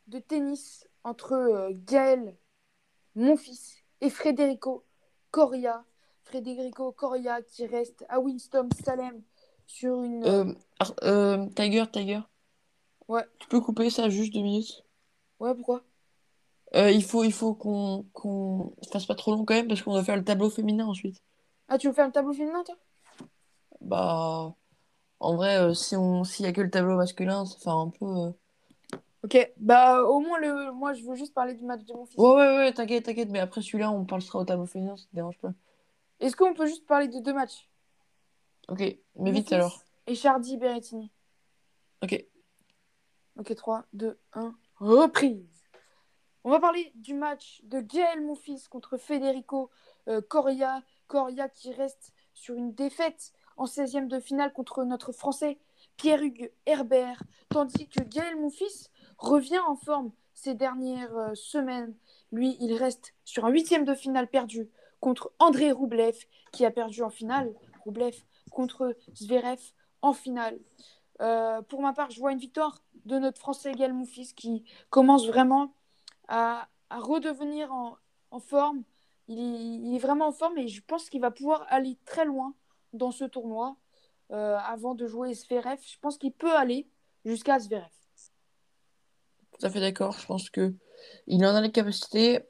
de 0.08 0.18
tennis 0.18 0.88
entre 1.04 1.32
euh, 1.32 1.70
Gaël, 1.72 2.36
mon 3.14 3.36
fils, 3.36 3.76
et 4.00 4.10
Federico 4.10 4.84
Coria. 5.30 5.84
Federico 6.24 6.92
Coria 6.92 7.40
qui 7.42 7.66
reste 7.66 8.04
à 8.08 8.18
Winston-Salem 8.20 9.22
sur 9.66 10.02
une. 10.02 10.24
Euh, 10.24 10.52
euh, 11.04 11.46
Tiger, 11.54 11.84
Tiger, 11.92 12.20
Ouais, 13.08 13.24
tu 13.38 13.48
peux 13.48 13.60
couper 13.60 13.90
ça 13.90 14.08
juste 14.08 14.32
deux 14.34 14.42
minutes? 14.42 14.84
ouais, 15.40 15.54
pourquoi? 15.54 15.82
Euh, 16.74 16.90
il 16.90 17.02
faut, 17.02 17.24
il 17.24 17.32
faut 17.32 17.54
qu'on 17.54 18.04
qu'on 18.12 18.74
fasse 18.92 19.06
pas 19.06 19.14
trop 19.14 19.32
long 19.32 19.44
quand 19.44 19.54
même 19.54 19.68
parce 19.68 19.82
qu'on 19.82 19.92
doit 19.92 20.04
faire 20.04 20.16
le 20.16 20.24
tableau 20.24 20.50
féminin 20.50 20.86
ensuite. 20.86 21.22
Ah, 21.68 21.78
tu 21.78 21.86
veux 21.86 21.92
faire 21.94 22.06
le 22.06 22.12
tableau 22.12 22.32
féminin, 22.32 22.62
toi? 22.64 22.76
Bah, 23.80 24.54
en 25.20 25.36
vrai, 25.36 25.58
euh, 25.58 25.74
si 25.74 25.96
on, 25.96 26.24
s'il 26.24 26.44
y 26.46 26.48
a 26.48 26.52
que 26.52 26.60
le 26.60 26.70
tableau 26.70 26.96
masculin, 26.96 27.46
ça 27.46 27.58
fait 27.58 27.70
un 27.70 27.88
peu. 27.88 28.04
euh, 28.06 28.30
Ok, 29.24 29.52
bah 29.56 30.02
au 30.02 30.20
moins, 30.20 30.38
le... 30.38 30.72
moi 30.72 30.92
je 30.92 31.04
veux 31.04 31.16
juste 31.16 31.34
parler 31.34 31.54
du 31.54 31.64
match 31.64 31.84
de 31.84 31.92
mon 31.92 32.06
fils. 32.06 32.16
Ouais, 32.18 32.30
ouais, 32.34 32.56
ouais, 32.58 32.72
t'inquiète, 32.72 33.04
t'inquiète, 33.04 33.30
mais 33.30 33.40
après 33.40 33.62
celui-là, 33.62 33.90
on 33.90 34.04
parlera 34.04 34.38
au 34.38 34.44
tableau 34.44 34.66
féminin, 34.66 34.96
ça 34.96 35.04
te 35.10 35.14
dérange 35.14 35.38
pas. 35.38 35.52
Est-ce 36.20 36.36
qu'on 36.36 36.54
peut 36.54 36.66
juste 36.66 36.86
parler 36.86 37.08
de 37.08 37.18
deux 37.20 37.32
matchs? 37.32 37.68
Ok, 38.68 38.80
mais 39.16 39.32
vite 39.32 39.46
Memphis 39.46 39.54
alors. 39.54 39.82
Et 40.06 40.14
Chardy 40.14 40.56
Berrettini. 40.56 41.10
Ok. 42.02 42.24
Ok, 43.38 43.54
3, 43.54 43.84
2, 43.92 44.18
1. 44.32 44.54
Reprise. 44.80 45.46
On 46.42 46.50
va 46.50 46.58
parler 46.58 46.90
du 46.96 47.14
match 47.14 47.60
de 47.62 47.80
Gaël 47.80 48.20
Monfils 48.20 48.66
contre 48.68 48.96
Federico 48.96 49.70
euh, 50.08 50.20
Coria. 50.20 50.82
Coria 51.06 51.48
qui 51.48 51.72
reste 51.72 52.12
sur 52.34 52.56
une 52.56 52.74
défaite 52.74 53.32
en 53.56 53.66
16e 53.66 54.08
de 54.08 54.18
finale 54.18 54.52
contre 54.52 54.82
notre 54.82 55.12
Français 55.12 55.56
Pierre-Hugues 55.96 56.50
Herbert. 56.66 57.22
Tandis 57.48 57.88
que 57.88 58.02
Gaël 58.02 58.34
Monfils 58.34 58.88
revient 59.18 59.60
en 59.60 59.76
forme 59.76 60.10
ces 60.34 60.54
dernières 60.54 61.16
euh, 61.16 61.34
semaines. 61.36 61.94
Lui, 62.32 62.56
il 62.60 62.74
reste 62.74 63.14
sur 63.24 63.44
un 63.44 63.50
huitième 63.50 63.84
de 63.84 63.94
finale 63.94 64.26
perdu 64.26 64.68
contre 64.98 65.32
André 65.38 65.70
Roublev 65.70 66.16
qui 66.50 66.66
a 66.66 66.72
perdu 66.72 67.04
en 67.04 67.10
finale. 67.10 67.54
Roublev 67.84 68.16
contre 68.50 68.96
Zverev 69.14 69.60
en 70.02 70.12
finale. 70.12 70.58
Euh, 71.20 71.62
pour 71.62 71.82
ma 71.82 71.92
part, 71.92 72.10
je 72.10 72.20
vois 72.20 72.32
une 72.32 72.38
victoire 72.38 72.82
de 73.04 73.18
notre 73.18 73.38
Français 73.38 73.72
Gaël 73.72 73.92
Monfils 73.92 74.34
qui 74.34 74.64
commence 74.90 75.26
vraiment 75.26 75.74
à, 76.28 76.68
redevenir 76.90 77.72
en, 77.72 78.40
forme. 78.40 78.82
Il 79.28 79.94
est, 79.94 79.98
vraiment 79.98 80.28
en 80.28 80.32
forme 80.32 80.58
et 80.58 80.68
je 80.68 80.82
pense 80.86 81.10
qu'il 81.10 81.20
va 81.20 81.30
pouvoir 81.30 81.66
aller 81.68 81.98
très 82.04 82.24
loin 82.24 82.54
dans 82.92 83.10
ce 83.10 83.24
tournoi 83.24 83.76
euh, 84.30 84.56
avant 84.58 84.94
de 84.94 85.06
jouer 85.06 85.34
Zverev. 85.34 85.80
Je 85.84 85.98
pense 86.00 86.18
qu'il 86.18 86.32
peut 86.32 86.54
aller 86.54 86.88
jusqu'à 87.24 87.58
Zverev. 87.58 87.90
Tout 89.52 89.66
à 89.66 89.70
fait 89.70 89.80
d'accord. 89.80 90.16
Je 90.18 90.26
pense 90.26 90.50
que 90.50 90.74
il 91.26 91.44
en 91.44 91.54
a 91.54 91.60
les 91.60 91.72
capacités. 91.72 92.40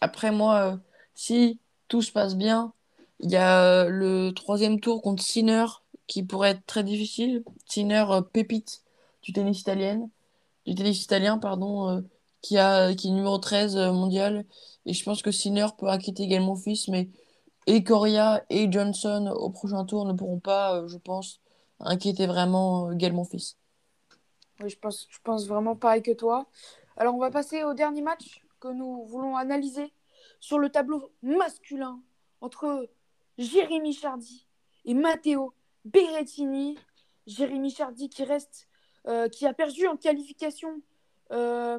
Après, 0.00 0.32
moi, 0.32 0.72
euh, 0.72 0.76
si 1.14 1.60
tout 1.88 2.02
se 2.02 2.10
passe 2.10 2.36
bien, 2.36 2.72
il 3.20 3.30
y 3.30 3.36
a 3.36 3.88
le 3.88 4.32
troisième 4.32 4.80
tour 4.80 5.02
contre 5.02 5.22
Sinner 5.22 5.66
qui 6.06 6.22
pourrait 6.22 6.50
être 6.50 6.66
très 6.66 6.84
difficile. 6.84 7.44
Sinner, 7.66 8.04
euh, 8.10 8.20
pépite 8.20 8.82
du 9.22 9.32
tennis 9.32 9.60
italien, 9.60 10.08
du 10.66 10.74
tennis 10.74 11.02
italien, 11.02 11.38
pardon, 11.38 11.88
euh, 11.88 12.00
qui 12.42 12.56
est 12.56 13.10
numéro 13.10 13.38
13 13.38 13.76
euh, 13.76 13.92
mondial. 13.92 14.44
Et 14.86 14.92
je 14.92 15.04
pense 15.04 15.22
que 15.22 15.30
Sinner 15.30 15.66
peut 15.78 15.88
inquiéter 15.88 16.24
également 16.24 16.56
fils, 16.56 16.88
mais 16.88 17.08
et 17.66 17.82
Coria 17.82 18.44
et 18.50 18.70
Johnson 18.70 19.32
au 19.34 19.48
prochain 19.48 19.84
tour 19.86 20.04
ne 20.04 20.12
pourront 20.12 20.40
pas, 20.40 20.86
je 20.86 20.98
pense, 20.98 21.40
inquiéter 21.80 22.26
vraiment 22.26 22.92
Gaël 22.92 23.14
Monfils. 23.14 23.56
Oui, 24.60 24.68
je 24.68 24.78
pense, 24.78 25.08
je 25.10 25.18
pense 25.24 25.46
vraiment 25.46 25.74
pareil 25.74 26.02
que 26.02 26.12
toi. 26.12 26.46
Alors, 26.98 27.14
on 27.14 27.18
va 27.18 27.30
passer 27.30 27.64
au 27.64 27.72
dernier 27.72 28.02
match 28.02 28.44
que 28.60 28.68
nous 28.68 29.06
voulons 29.06 29.36
analyser 29.36 29.92
sur 30.40 30.58
le 30.58 30.68
tableau 30.68 31.10
masculin 31.22 32.00
entre 32.42 32.88
Jérémy 33.38 33.94
Chardy 33.94 34.46
et 34.84 34.94
Matteo 34.94 35.54
Berrettini. 35.84 36.76
Jérémy 37.26 37.70
Chardy 37.70 38.08
qui 38.08 38.24
reste, 38.24 38.68
euh, 39.06 39.28
qui 39.28 39.46
a 39.46 39.54
perdu 39.54 39.86
en 39.86 39.96
qualification 39.96 40.82
euh, 41.32 41.78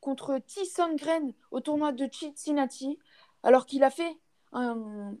contre 0.00 0.38
Tyson 0.38 0.94
Gren 0.94 1.32
au 1.50 1.60
tournoi 1.60 1.92
de 1.92 2.08
Cincinnati, 2.12 2.98
alors 3.42 3.66
qu'il 3.66 3.82
a 3.82 3.90
fait 3.90 4.16
un, 4.52 5.16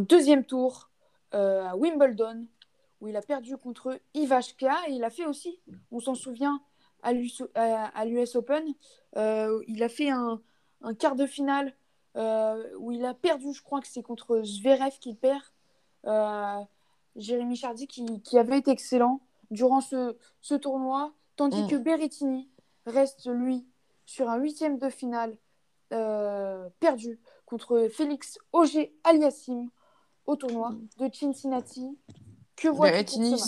deuxième 0.00 0.44
tour 0.44 0.90
euh, 1.34 1.64
à 1.64 1.76
Wimbledon 1.76 2.46
où 3.00 3.08
il 3.08 3.16
a 3.16 3.22
perdu 3.22 3.56
contre 3.56 3.98
Ivashka 4.14 4.88
et 4.88 4.92
il 4.92 5.04
a 5.04 5.10
fait 5.10 5.26
aussi, 5.26 5.60
on 5.90 6.00
s'en 6.00 6.14
souvient, 6.14 6.60
à 7.02 7.12
l'US 7.12 8.36
Open, 8.36 8.64
euh, 9.16 9.62
il 9.68 9.82
a 9.82 9.88
fait 9.88 10.10
un, 10.10 10.42
quart 10.98 11.16
de 11.16 11.26
finale 11.26 11.74
où 12.14 12.92
il 12.92 13.04
a 13.04 13.14
perdu, 13.14 13.52
je 13.52 13.62
crois 13.62 13.80
que 13.80 13.88
c'est 13.88 14.02
contre 14.02 14.42
Zverev 14.42 14.98
qu'il 14.98 15.16
perd. 15.16 15.42
Euh, 16.06 16.60
Jérémy 17.16 17.56
Chardy 17.56 17.86
qui, 17.86 18.20
qui, 18.22 18.38
avait 18.38 18.58
été 18.58 18.70
excellent 18.70 19.20
durant 19.50 19.80
ce, 19.80 20.16
ce 20.42 20.54
tournoi, 20.54 21.12
tandis 21.36 21.62
Mm. 21.62 21.68
que 21.68 21.76
Berrettini 21.76 22.48
reste, 22.84 23.26
lui, 23.26 23.66
sur 24.04 24.28
un 24.28 24.36
huitième 24.36 24.78
de 24.78 24.88
finale 24.88 25.36
euh, 25.92 26.68
perdu 26.80 27.18
contre 27.46 27.88
Félix 27.92 28.38
Auger 28.52 28.94
Aliassime 29.04 29.70
au 30.26 30.36
tournoi 30.36 30.72
de 30.98 31.08
Cincinnati. 31.12 31.96
Que 32.56 32.68
pour 32.68 32.82
Berrettini, 32.82 33.40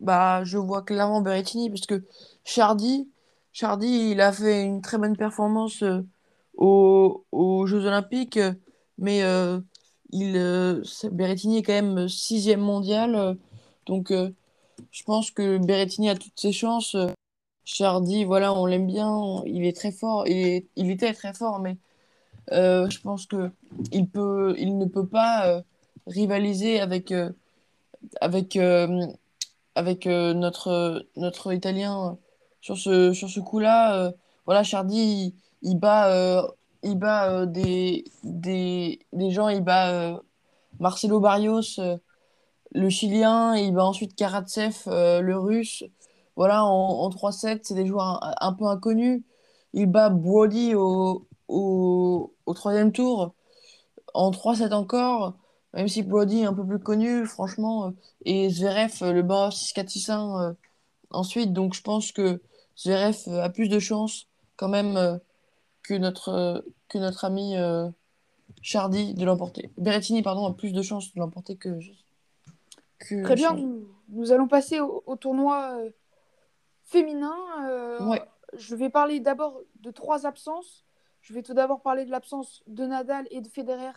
bah, 0.00 0.44
je 0.44 0.58
vois 0.58 0.82
clairement 0.82 1.20
Berrettini 1.20 1.70
parce 1.70 1.86
que 1.86 2.04
Chardy, 2.44 3.08
Chardy, 3.52 4.10
il 4.10 4.20
a 4.20 4.32
fait 4.32 4.62
une 4.62 4.82
très 4.82 4.98
bonne 4.98 5.16
performance 5.16 5.82
euh, 5.82 6.00
aux, 6.54 7.24
aux 7.32 7.66
Jeux 7.66 7.84
Olympiques, 7.86 8.38
mais 8.98 9.22
euh, 9.22 9.60
il, 10.10 10.36
euh, 10.36 10.82
Berrettini 11.12 11.58
est 11.58 11.62
quand 11.62 11.72
même 11.72 12.08
sixième 12.08 12.60
mondial, 12.60 13.14
euh, 13.14 13.34
donc 13.86 14.10
euh, 14.10 14.30
je 14.92 15.02
pense 15.04 15.30
que 15.30 15.58
Berrettini 15.58 16.08
a 16.10 16.16
toutes 16.16 16.38
ses 16.40 16.52
chances. 16.52 16.94
euh. 16.94 17.08
Chardy, 17.64 18.24
voilà, 18.24 18.54
on 18.54 18.66
l'aime 18.66 18.86
bien, 18.86 19.42
il 19.46 19.64
est 19.66 19.76
très 19.76 19.92
fort, 19.92 20.26
il 20.28 20.36
est- 20.36 20.66
il 20.76 20.90
était 20.90 21.12
très 21.14 21.34
fort, 21.34 21.58
mais 21.60 21.76
euh, 22.52 22.88
je 22.90 23.00
pense 23.00 23.26
que 23.26 23.50
il 23.92 24.08
peut, 24.08 24.54
il 24.58 24.78
ne 24.78 24.86
peut 24.86 25.06
pas 25.06 25.48
euh, 25.48 25.62
rivaliser 26.06 26.80
avec, 26.80 27.12
euh, 27.12 27.32
avec 28.20 28.56
euh, 28.56 29.06
avec 29.74 30.06
euh, 30.06 30.34
notre, 30.34 31.06
notre 31.16 31.52
Italien 31.52 32.10
euh, 32.10 32.14
sur 32.60 32.78
ce, 32.78 33.12
sur 33.12 33.28
ce 33.30 33.40
coup-là. 33.40 33.96
euh, 34.06 34.12
voilà, 34.46 34.62
Chardy, 34.64 35.34
il, 35.62 35.78
bat, 35.78 36.12
euh, 36.12 36.42
il 36.86 36.98
bat 36.98 37.30
euh, 37.30 37.46
des, 37.46 38.04
des, 38.24 39.00
des 39.12 39.30
gens, 39.30 39.48
il 39.48 39.62
bat 39.62 39.92
euh, 39.92 40.18
Marcelo 40.80 41.20
Barrios, 41.20 41.78
euh, 41.78 41.98
le 42.72 42.90
Chilien, 42.90 43.56
il 43.56 43.74
bat 43.74 43.84
ensuite 43.84 44.16
Karatsev, 44.16 44.84
le 44.86 45.38
Russe. 45.38 45.84
Voilà, 46.36 46.64
en, 46.64 46.70
en 47.04 47.10
3-7, 47.10 47.60
c'est 47.64 47.74
des 47.74 47.86
joueurs 47.86 48.20
un, 48.40 48.52
peu 48.54 48.66
inconnus. 48.66 49.22
Il 49.72 49.86
bat 49.86 50.10
Brody 50.10 50.74
au, 50.74 51.26
au, 51.48 52.34
troisième 52.54 52.92
tour 52.92 53.34
en 54.14 54.30
3-7 54.30 54.72
encore, 54.74 55.36
même 55.74 55.88
si 55.88 56.02
Brody 56.02 56.42
est 56.42 56.46
un 56.46 56.54
peu 56.54 56.66
plus 56.66 56.78
connu, 56.80 57.26
franchement, 57.26 57.92
et 58.24 58.50
Zverev, 58.50 59.12
le 59.12 59.22
bas 59.22 59.50
6-4-6-1 59.50 60.50
euh, 60.50 60.54
ensuite, 61.10 61.52
donc 61.52 61.74
je 61.74 61.82
pense 61.82 62.12
que 62.12 62.42
Zverev 62.78 63.16
a 63.28 63.50
plus 63.50 63.68
de 63.68 63.78
chances 63.78 64.28
quand 64.56 64.68
même 64.68 65.20
que 65.82 65.94
notre, 65.94 66.64
que 66.88 66.98
notre 66.98 67.24
ami 67.24 67.56
euh, 67.56 67.88
Chardy 68.62 69.14
de 69.14 69.24
l'emporter. 69.24 69.70
Berrettini, 69.76 70.22
pardon, 70.22 70.46
a 70.46 70.54
plus 70.54 70.72
de 70.72 70.82
chances 70.82 71.12
de 71.14 71.20
l'emporter 71.20 71.56
que, 71.56 71.78
que 72.98 73.22
Très 73.22 73.34
bien, 73.34 73.54
nous, 73.54 73.88
nous 74.08 74.32
allons 74.32 74.48
passer 74.48 74.80
au, 74.80 75.02
au 75.06 75.16
tournoi 75.16 75.78
euh, 75.78 75.90
féminin. 76.84 77.36
Euh, 77.68 78.04
Ouais. 78.06 78.22
Je 78.56 78.76
vais 78.76 78.90
parler 78.90 79.18
d'abord 79.20 79.60
de 79.80 79.90
trois 79.90 80.24
absences. 80.24 80.84
Je 81.20 81.34
vais 81.34 81.42
tout 81.42 81.54
d'abord 81.54 81.82
parler 81.82 82.04
de 82.04 82.10
l'absence 82.10 82.62
de 82.68 82.86
Nadal 82.86 83.26
et 83.30 83.40
de 83.40 83.48
Federer 83.48 83.92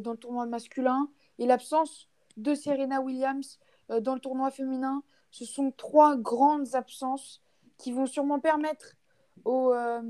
dans 0.00 0.10
le 0.10 0.18
tournoi 0.18 0.44
masculin 0.46 1.08
et 1.38 1.46
l'absence 1.46 2.08
de 2.36 2.56
Serena 2.56 3.00
Williams 3.00 3.60
dans 4.00 4.14
le 4.14 4.20
tournoi 4.20 4.50
féminin. 4.50 5.04
Ce 5.30 5.44
sont 5.44 5.70
trois 5.70 6.16
grandes 6.16 6.74
absences 6.74 7.40
qui 7.78 7.92
vont 7.92 8.06
sûrement 8.06 8.40
permettre 8.40 8.96
aux, 9.44 9.72
euh, 9.72 10.02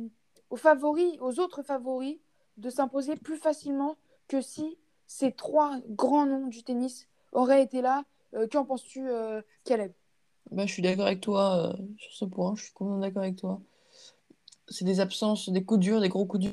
aux 0.51 0.57
favoris, 0.57 1.19
aux 1.21 1.41
autres 1.41 1.63
favoris, 1.63 2.19
de 2.57 2.71
s'imposer 2.71 3.17
plus 3.17 3.37
facilement 3.37 3.97
que 4.29 4.41
si 4.41 4.79
ces 5.07 5.33
trois 5.33 5.79
grands 5.89 6.27
noms 6.27 6.49
du 6.49 6.63
tennis 6.63 7.09
auraient 7.33 7.63
été 7.63 7.83
là. 7.83 8.05
Euh, 8.35 8.47
Qu'en 8.51 8.65
penses-tu, 8.65 9.09
euh, 9.09 9.41
Caleb? 9.65 9.93
Bah, 10.51 10.67
je 10.67 10.73
suis 10.73 10.83
d'accord 10.83 11.07
avec 11.07 11.21
toi 11.21 11.57
euh, 11.57 11.73
sur 11.99 12.13
ce 12.13 12.25
point, 12.25 12.55
je 12.57 12.65
suis 12.65 12.73
complètement 12.73 13.01
d'accord 13.01 13.23
avec 13.23 13.37
toi. 13.37 13.61
C'est 14.69 14.85
des 14.85 15.01
absences, 15.01 15.49
des 15.49 15.65
coups 15.65 15.81
durs, 15.81 16.01
des 16.01 16.09
gros 16.09 16.27
coups 16.27 16.45
durs. 16.45 16.53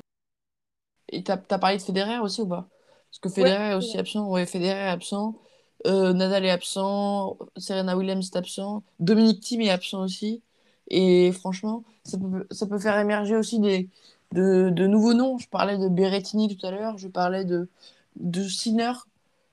Et 1.08 1.22
t'as, 1.22 1.36
t'as 1.36 1.58
parlé 1.58 1.76
de 1.76 1.82
Federer 1.82 2.18
aussi 2.18 2.42
ou 2.42 2.46
pas? 2.46 2.68
Parce 3.10 3.18
que 3.20 3.28
Federer 3.28 3.72
est 3.72 3.74
aussi 3.74 3.98
absent. 3.98 4.28
Ouais, 4.28 4.46
Federer 4.46 4.86
est 4.86 4.88
absent. 4.88 5.36
Nadal 5.84 6.44
est 6.44 6.50
absent. 6.50 7.38
Serena 7.56 7.96
Williams 7.96 8.30
est 8.32 8.36
absent. 8.36 8.82
Dominic 8.98 9.40
Thiem 9.40 9.60
est 9.62 9.70
absent 9.70 10.02
aussi. 10.02 10.42
Et 10.88 11.32
franchement, 11.32 11.82
ça 12.04 12.18
peut, 12.18 12.78
faire 12.78 12.98
émerger 12.98 13.36
aussi 13.36 13.58
des, 13.58 13.88
de, 14.32 14.86
nouveaux 14.86 15.14
noms. 15.14 15.38
Je 15.38 15.48
parlais 15.48 15.78
de 15.78 15.88
Berrettini 15.88 16.54
tout 16.54 16.66
à 16.66 16.70
l'heure. 16.70 16.98
Je 16.98 17.08
parlais 17.08 17.44
de, 17.44 17.68
de 18.16 18.42
Sinner. 18.42 18.92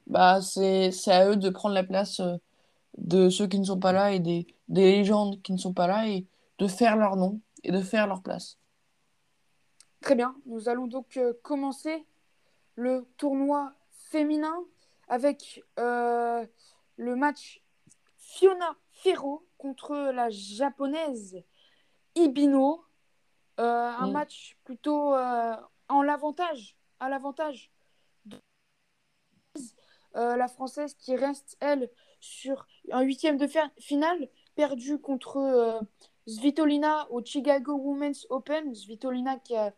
Bah, 0.08 0.42
c'est, 0.42 0.92
c'est 0.92 1.12
à 1.12 1.30
eux 1.30 1.36
de 1.36 1.50
prendre 1.50 1.76
la 1.76 1.84
place 1.84 2.20
euh, 2.20 2.36
de 2.98 3.30
ceux 3.30 3.48
qui 3.48 3.60
ne 3.60 3.66
sont 3.66 3.80
pas 3.80 3.94
là 3.94 4.12
et 4.12 4.20
des, 4.20 4.46
des 4.68 4.92
légendes 4.92 5.42
qui 5.42 5.54
ne 5.54 5.58
sont 5.58 5.74
pas 5.74 5.88
là 5.88 6.08
et 6.08 6.26
de 6.58 6.68
faire 6.68 6.98
leur 6.98 7.16
nom 7.16 7.40
et 7.64 7.72
de 7.72 7.82
faire 7.82 8.08
leur 8.08 8.22
place. 8.22 8.58
Très 10.02 10.16
bien, 10.16 10.36
nous 10.48 10.68
allons 10.68 10.88
donc 10.88 11.18
euh, 11.18 11.34
commencer 11.44 12.06
le 12.76 13.06
tournoi 13.18 13.74
féminin 13.92 14.56
avec 15.08 15.64
euh, 15.80 16.46
le 16.98 17.16
match 17.16 17.62
Fiona 18.18 18.76
Ferro 18.92 19.44
contre 19.62 19.94
la 20.12 20.30
japonaise 20.32 21.44
Ibino. 22.16 22.84
Euh, 23.60 23.92
un 24.00 24.08
Mm. 24.08 24.12
match 24.12 24.58
plutôt 24.64 25.14
euh, 25.14 25.56
en 25.88 26.02
l'avantage, 26.02 26.76
à 27.00 27.10
l'avantage 27.10 27.70
de 28.26 28.40
euh, 30.16 30.36
la 30.36 30.48
Française 30.48 30.96
qui 30.96 31.16
reste, 31.16 31.58
elle, 31.60 31.90
sur 32.20 32.66
un 32.92 33.02
huitième 33.02 33.38
de 33.38 33.48
finale, 33.78 34.30
perdu 34.56 35.00
contre 35.00 35.38
euh, 35.38 35.80
Svitolina 36.26 37.08
au 37.12 37.24
Chicago 37.24 37.74
Women's 37.74 38.26
Open. 38.30 38.74
Svitolina 38.74 39.38
qui 39.38 39.56
a 39.56 39.74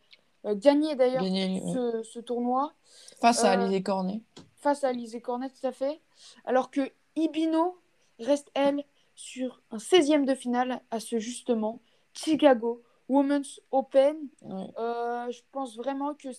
gagné 0.45 0.95
d'ailleurs 0.95 1.23
ce, 1.23 2.19
tournoi. 2.19 2.71
Face 3.19 3.43
à 3.43 3.51
Alizé 3.51 3.83
Cornet. 3.83 4.21
Face 4.57 4.83
à 4.83 4.89
Alizé 4.89 5.19
Cornet, 5.19 5.49
tout 5.49 5.67
à 5.67 5.71
fait. 5.73 5.99
Alors 6.45 6.71
que 6.71 6.89
Ibino 7.15 7.77
reste, 8.19 8.49
elle, 8.53 8.85
sur 9.15 9.61
un 9.71 9.77
16e 9.77 10.25
de 10.25 10.35
finale 10.35 10.81
à 10.91 10.99
ce 10.99 11.19
justement 11.19 11.81
Chicago 12.13 12.83
Women's 13.09 13.59
Open. 13.71 14.15
je 14.39 15.41
pense 15.51 15.75
vraiment 15.75 16.13
que, 16.13 16.29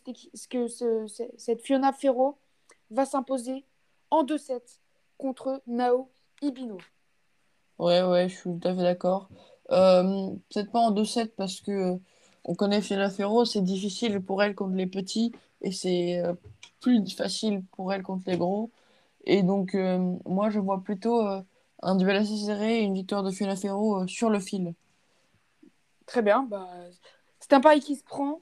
que 0.49 0.67
cette 1.39 1.63
Fiona 1.63 1.93
Ferro 1.93 2.39
va 2.91 3.05
s'imposer 3.05 3.65
en 4.11 4.25
2-7 4.25 4.61
contre 5.19 5.63
Nao 5.67 6.11
Ibino. 6.43 6.79
Ouais, 7.79 8.03
ouais, 8.03 8.29
je 8.29 8.35
suis 8.35 8.43
tout 8.43 8.69
à 8.69 8.75
fait 8.75 8.83
d'accord. 8.83 9.29
Euh, 9.71 10.31
peut-être 10.53 10.71
pas 10.71 10.81
en 10.81 10.93
2-7 10.93 11.33
parce 11.37 11.61
que 11.61 11.73
euh, 11.73 11.97
on 12.45 12.55
connaît 12.55 12.83
Fiona 12.83 13.11
Ferro, 13.11 13.45
c'est 13.45 13.63
difficile 13.63 14.21
pour 14.21 14.43
elle 14.43 14.55
contre 14.55 14.75
les 14.75 14.87
petits 14.87 15.33
et 15.63 15.73
c'est 15.73 16.19
euh, 16.19 16.35
plus 16.81 17.17
facile 17.17 17.65
pour 17.73 17.93
elle 17.93 18.03
contre 18.03 18.25
les 18.27 18.37
gros. 18.37 18.71
Et 19.27 19.43
donc, 19.43 19.75
moi, 20.27 20.51
je 20.51 20.59
vois 20.61 20.83
plutôt 20.83 21.27
un 21.85 21.97
duel 21.97 22.17
assez 22.17 22.37
serré 22.37 22.81
et 22.81 22.83
une 22.83 22.95
victoire 22.95 23.23
de 23.23 23.31
Fiona 23.31 23.57
Ferro 23.57 24.07
sur 24.07 24.31
le 24.31 24.41
fil. 24.41 24.75
Très 26.07 26.23
bien, 26.23 26.43
bah, 26.43 26.69
c'est 27.41 27.53
un 27.53 27.61
pari 27.61 27.81
qui 27.81 27.97
se 27.97 28.05
prend. 28.05 28.41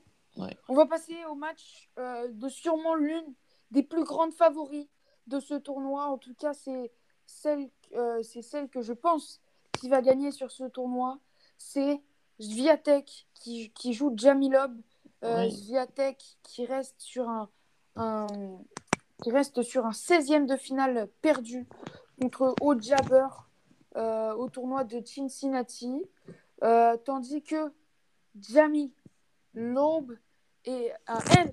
On 0.68 0.74
va 0.74 0.86
passer 0.86 1.16
au 1.30 1.34
match 1.34 1.90
de 1.96 2.48
sûrement 2.48 2.94
l'une 2.94 3.34
des 3.70 3.82
plus 3.82 4.04
grandes 4.04 4.32
favoris 4.32 4.86
de 5.26 5.40
ce 5.40 5.54
tournoi. 5.54 6.06
En 6.06 6.18
tout 6.18 6.34
cas, 6.34 6.52
c'est 6.54 6.90
celle, 7.26 7.70
euh, 7.94 8.22
c'est 8.22 8.42
celle 8.42 8.68
que 8.68 8.82
je 8.82 8.92
pense 8.92 9.40
qui 9.72 9.88
va 9.88 10.02
gagner 10.02 10.30
sur 10.30 10.50
ce 10.50 10.64
tournoi. 10.64 11.18
C'est 11.58 12.00
Zviatek 12.40 13.26
qui, 13.34 13.70
qui 13.72 13.92
joue 13.92 14.12
Jamilob. 14.16 14.74
Euh, 15.24 15.48
qui 16.42 16.66
reste 16.66 17.00
sur 17.00 17.28
un, 17.28 17.48
qui 19.22 19.30
reste 19.30 19.62
sur 19.62 19.86
un 19.86 19.92
16e 19.92 20.46
de 20.46 20.56
finale 20.56 21.08
perdu 21.20 21.68
contre 22.22 22.54
Ojaber 22.60 23.26
euh, 23.96 24.32
au 24.34 24.48
tournoi 24.48 24.84
de 24.84 25.04
Cincinnati. 25.04 26.04
Euh, 26.62 26.96
tandis 27.04 27.42
que 27.42 27.72
Jamie 28.38 28.92
Loeb 29.54 30.12
et 30.64 30.92
elle 31.36 31.52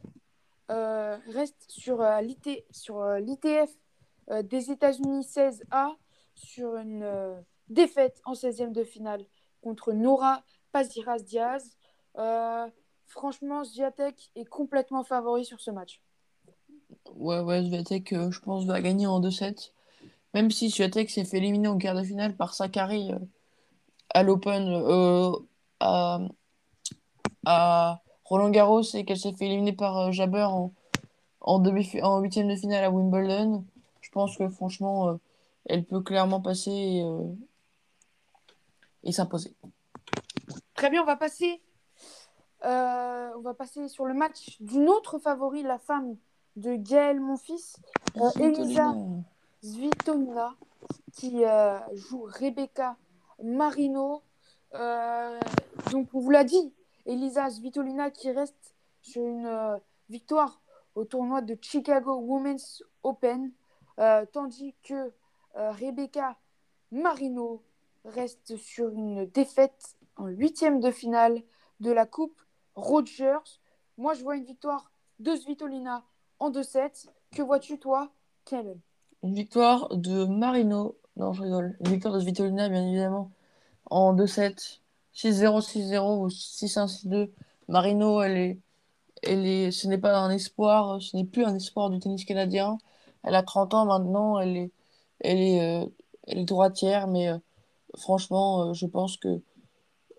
euh, 0.69 1.17
reste 1.29 1.65
sur 1.67 2.01
euh, 2.01 2.21
l'ITF 2.21 3.71
des 4.43 4.69
États-Unis 4.69 5.21
16A 5.21 5.95
sur 6.35 6.75
une 6.75 7.43
défaite 7.67 8.21
en 8.25 8.33
16e 8.33 8.71
de 8.71 8.83
finale 8.83 9.25
contre 9.61 9.91
Nora 9.91 10.43
Paziras 10.71 11.21
Diaz. 11.21 11.75
franchement, 13.07 13.63
Zviatek 13.63 14.29
est 14.35 14.45
complètement 14.45 15.03
favori 15.03 15.45
sur 15.45 15.59
ce 15.59 15.71
match. 15.71 16.03
Ouais, 17.15 17.39
ouais, 17.39 17.63
Zviatek, 17.63 18.29
je 18.29 18.39
pense, 18.39 18.65
va 18.65 18.79
gagner 18.81 19.07
en 19.07 19.19
2-7. 19.19 19.71
Même 20.33 20.51
si 20.51 20.69
Zviatek 20.69 21.09
s'est 21.09 21.25
fait 21.25 21.37
éliminer 21.37 21.67
en 21.67 21.77
quart 21.77 21.95
de 21.95 22.03
finale 22.03 22.35
par 22.35 22.53
Sakari 22.53 23.11
à 24.13 24.23
l'Open, 24.23 24.83
à, 25.79 26.19
à 27.45 28.01
Roland 28.25 28.49
Garros 28.49 28.83
et 28.93 29.05
qu'elle 29.05 29.19
s'est 29.19 29.33
fait 29.33 29.45
éliminer 29.45 29.73
par 29.73 29.97
euh, 29.97 30.11
Jabber 30.11 30.43
en, 30.43 30.71
en, 31.41 31.63
en 31.63 32.19
huitième 32.19 32.47
de 32.47 32.55
finale 32.55 32.83
à 32.83 32.91
Wimbledon, 32.91 33.65
je 34.01 34.09
pense 34.11 34.37
que 34.37 34.47
franchement, 34.49 35.09
euh, 35.09 35.15
elle 35.65 35.83
peut 35.83 36.01
clairement 36.01 36.41
passer 36.41 36.71
et, 36.71 37.03
euh, 37.03 37.23
et 39.03 39.11
s'imposer. 39.11 39.55
Très 40.75 40.89
bien, 40.91 41.01
on 41.01 41.05
va 41.05 41.15
passer. 41.15 41.61
on 42.63 43.41
va 43.41 43.53
passer 43.55 43.87
sur 43.87 44.05
le 44.05 44.13
match 44.13 44.57
d'une 44.59 44.89
autre 44.89 45.17
favori, 45.17 45.63
la 45.63 45.79
femme 45.79 46.15
de 46.55 46.75
Gaël, 46.75 47.19
mon 47.19 47.37
fils, 47.37 47.77
Elisa 48.39 48.93
Svitolina, 49.61 50.55
qui 51.13 51.43
joue 51.93 52.23
Rebecca 52.23 52.97
Marino. 53.43 54.21
donc, 54.73 56.07
on 56.13 56.19
vous 56.19 56.31
l'a 56.31 56.43
dit, 56.43 56.73
Elisa 57.05 57.49
Svitolina 57.49 58.11
qui 58.11 58.31
reste 58.31 58.75
sur 59.01 59.25
une 59.25 59.45
euh, 59.45 59.77
victoire 60.09 60.61
au 60.95 61.05
tournoi 61.05 61.41
de 61.41 61.57
Chicago 61.61 62.15
Women's 62.15 62.83
Open, 63.03 63.51
euh, 63.99 64.25
tandis 64.31 64.75
que 64.83 65.11
euh, 65.55 65.71
Rebecca 65.71 66.37
Marino 66.91 67.63
reste 68.05 68.57
sur 68.57 68.89
une 68.89 69.25
défaite 69.25 69.97
en 70.17 70.27
huitième 70.27 70.79
de 70.79 70.91
finale 70.91 71.41
de 71.79 71.91
la 71.91 72.05
Coupe 72.05 72.39
Rogers. 72.75 73.59
Moi, 73.97 74.13
je 74.13 74.23
vois 74.23 74.35
une 74.35 74.45
victoire 74.45 74.91
de 75.19 75.35
Svitolina 75.35 76.05
en 76.39 76.51
2-7. 76.51 77.09
Que 77.31 77.41
vois-tu, 77.41 77.79
toi, 77.79 78.11
Kellen 78.45 78.79
Une 79.23 79.33
victoire 79.33 79.95
de 79.95 80.25
Marino. 80.25 80.97
Non, 81.17 81.33
je 81.33 81.41
rigole. 81.43 81.77
Une 81.81 81.91
victoire 81.91 82.13
de 82.13 82.19
Svitolina, 82.21 82.69
bien 82.69 82.87
évidemment, 82.87 83.31
en 83.89 84.15
2-7. 84.15 84.79
6-0, 85.15 85.61
6-0 85.61 86.23
ou 86.23 86.27
6-1, 86.29 86.87
6-2. 86.87 87.31
Marino, 87.67 88.21
elle 88.21 88.37
est, 88.37 88.59
elle 89.23 89.45
est, 89.45 89.71
ce 89.71 89.87
n'est 89.87 89.97
pas 89.97 90.17
un 90.17 90.29
espoir, 90.31 91.01
ce 91.01 91.17
n'est 91.17 91.25
plus 91.25 91.43
un 91.45 91.55
espoir 91.55 91.89
du 91.89 91.99
tennis 91.99 92.25
canadien. 92.25 92.77
Elle 93.23 93.35
a 93.35 93.43
30 93.43 93.73
ans 93.73 93.85
maintenant, 93.85 94.39
elle 94.39 94.57
est, 94.57 94.71
elle 95.19 95.39
est, 95.39 95.83
euh, 95.83 96.43
droitière, 96.45 97.07
mais 97.07 97.29
euh, 97.29 97.37
franchement, 97.97 98.69
euh, 98.69 98.73
je 98.73 98.85
pense 98.85 99.17
que 99.17 99.41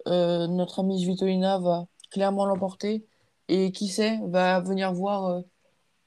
notre 0.06 0.80
amie 0.80 1.02
Svitolina 1.02 1.58
va 1.58 1.86
clairement 2.10 2.46
l'emporter. 2.46 3.06
Et 3.48 3.72
qui 3.72 3.88
sait, 3.88 4.20
va 4.24 4.60
venir 4.60 4.92
voir, 4.92 5.42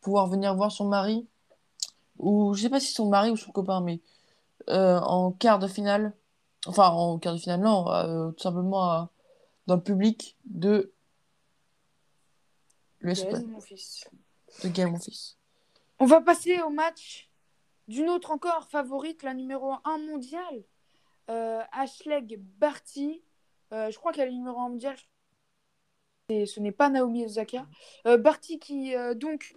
pouvoir 0.02 0.28
venir 0.28 0.56
voir 0.56 0.72
son 0.72 0.86
mari, 0.86 1.28
ou 2.24 2.54
je 2.54 2.64
sais 2.64 2.70
pas 2.70 2.80
si 2.80 2.94
son 2.94 3.10
mari 3.10 3.30
ou 3.30 3.38
son 3.38 3.52
copain, 3.52 3.82
mais 3.82 4.02
en 4.68 5.32
quart 5.32 5.60
de 5.60 5.68
finale 5.68 6.14
enfin 6.66 6.90
en 6.90 7.20
quart 7.20 7.34
de 7.34 7.40
finale, 7.40 7.62
non, 7.62 7.90
euh, 7.92 8.32
tout 8.32 8.44
simplement 8.44 9.10
dans 9.68 9.76
le 9.76 9.84
public 9.84 10.38
de 10.46 10.94
l'US 13.02 13.26
mon 13.48 13.62
fils. 13.62 14.10
De 14.64 14.70
Gaël, 14.70 14.92
mon 14.92 15.00
fils. 15.00 15.38
On 16.00 16.06
va 16.06 16.22
passer 16.22 16.62
au 16.62 16.70
match 16.70 17.30
d'une 17.88 18.10
autre 18.10 18.32
encore 18.32 18.68
favorite, 18.70 19.24
la 19.24 19.34
numéro 19.34 19.74
1 19.84 19.98
mondiale, 20.00 20.64
euh, 21.30 21.62
Ashleg 21.72 22.40
Barty. 22.40 23.22
Euh, 23.72 23.90
je 23.92 23.98
crois 23.98 24.12
qu'elle 24.12 24.30
est 24.30 24.34
numéro 24.34 24.60
1 24.60 24.70
mondiale. 24.70 24.98
Et 26.30 26.46
ce 26.46 26.60
n'est 26.60 26.72
pas 26.72 26.90
Naomi 26.90 27.26
Osaka. 27.26 27.68
Euh, 28.08 28.18
Barty 28.18 28.60
qui, 28.60 28.94
donc, 29.16 29.56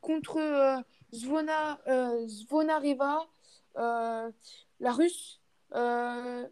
contre 0.00 0.82
Zvona, 1.12 1.78
Zvonareva, 2.26 3.26
la 3.74 4.92
russe, 4.92 5.40
euh, 5.74 6.46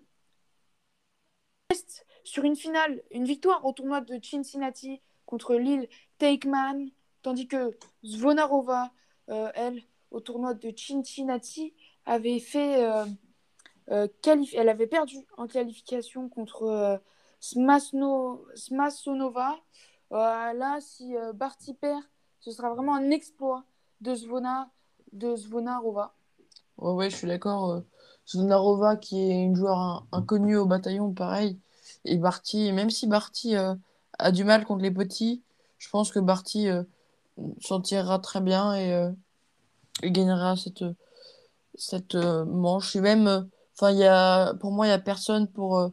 sur 2.25 2.45
une 2.45 2.57
finale, 2.57 3.03
une 3.11 3.25
victoire 3.25 3.65
au 3.65 3.73
tournoi 3.73 4.01
de 4.01 4.19
Cincinnati 4.23 5.01
contre 5.27 5.57
Lille 5.57 5.89
Takeman, 6.19 6.91
tandis 7.23 7.47
que 7.49 7.77
Zvonarova, 8.05 8.93
euh, 9.31 9.51
elle, 9.55 9.83
au 10.11 10.21
tournoi 10.21 10.55
de 10.55 10.73
Cincinnati, 10.77 11.75
avait 12.07 12.41
fait 12.41 12.85
euh, 12.85 13.05
elle 14.55 14.69
avait 14.69 14.87
perdu 14.87 15.19
en 15.37 15.47
qualification 15.47 16.29
contre 16.29 17.03
Smasno... 17.41 18.47
Smasonova. 18.55 19.61
là, 20.11 20.79
si 20.81 21.15
Barty 21.35 21.75
perd, 21.75 22.03
ce 22.41 22.51
sera 22.51 22.73
vraiment 22.73 22.95
un 22.95 23.11
exploit 23.11 23.65
de 24.01 24.15
Zvona, 24.15 24.71
de 25.13 25.37
Zvonarova. 25.37 26.15
Ouais, 26.79 26.93
ouais, 26.93 27.11
je 27.11 27.17
suis 27.17 27.29
d'accord. 27.29 27.83
Zonarova, 28.29 28.97
qui 28.97 29.21
est 29.21 29.43
une 29.43 29.55
joueur 29.55 30.07
inconnue 30.13 30.57
au 30.57 30.67
bataillon, 30.67 31.13
pareil. 31.13 31.59
Et 32.05 32.17
Barty, 32.17 32.73
même 32.73 32.91
si 32.91 33.07
Barty 33.07 33.57
euh, 33.57 33.75
a 34.19 34.33
du 34.33 34.45
mal 34.45 34.65
contre 34.65 34.83
les 34.83 34.91
petits, 34.91 35.43
je 35.79 35.89
pense 35.91 36.11
que 36.11 36.19
Barty 36.19 36.69
euh, 36.69 36.83
s'en 37.61 37.81
tirera 37.81 38.19
très 38.19 38.41
bien 38.41 38.75
et, 38.75 38.93
euh, 38.93 39.11
gagnera 40.03 40.57
cette, 40.57 40.85
cette 41.75 42.15
manche. 42.15 42.95
Pour 42.95 43.03
moi, 44.73 44.87
il 44.87 44.89
n'y 44.89 44.93
a 44.93 44.99
personne 44.99 45.49
pour, 45.49 45.91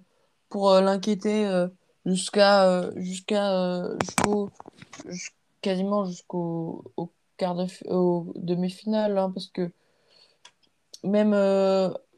l'inquiéter 0.81 1.67
jusqu'à 2.05 2.89
jusqu'à 2.97 3.87
jusqu'au 4.01 4.49
quasiment 5.61 6.05
jusqu'au 6.05 6.83
au 6.97 7.09
quart 7.41 7.55
de 7.55 7.65
au 7.89 8.33
demi-finale 8.35 9.17
hein, 9.17 9.31
parce 9.33 9.47
que 9.47 9.71
même 11.03 11.31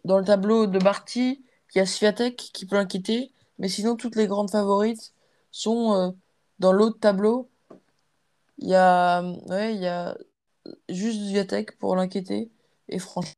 dans 0.05 0.17
le 0.19 0.25
tableau 0.25 0.67
de 0.67 0.79
Barty, 0.79 1.43
il 1.73 1.77
y 1.77 1.81
a 1.81 1.85
Sviatek 1.85 2.35
qui 2.35 2.65
peut 2.65 2.75
inquiéter, 2.75 3.31
mais 3.57 3.69
sinon 3.69 3.95
toutes 3.95 4.15
les 4.15 4.27
grandes 4.27 4.51
favorites 4.51 5.13
sont 5.51 5.93
euh, 5.93 6.11
dans 6.59 6.73
l'autre 6.73 6.99
tableau. 6.99 7.49
Il 8.59 8.69
y 8.69 8.75
a, 8.75 9.23
ouais, 9.47 9.75
il 9.75 9.81
y 9.81 9.87
a 9.87 10.17
juste 10.89 11.19
Zviatek 11.19 11.77
pour 11.79 11.95
l'inquiéter. 11.95 12.51
Et 12.89 12.99
franchement. 12.99 13.33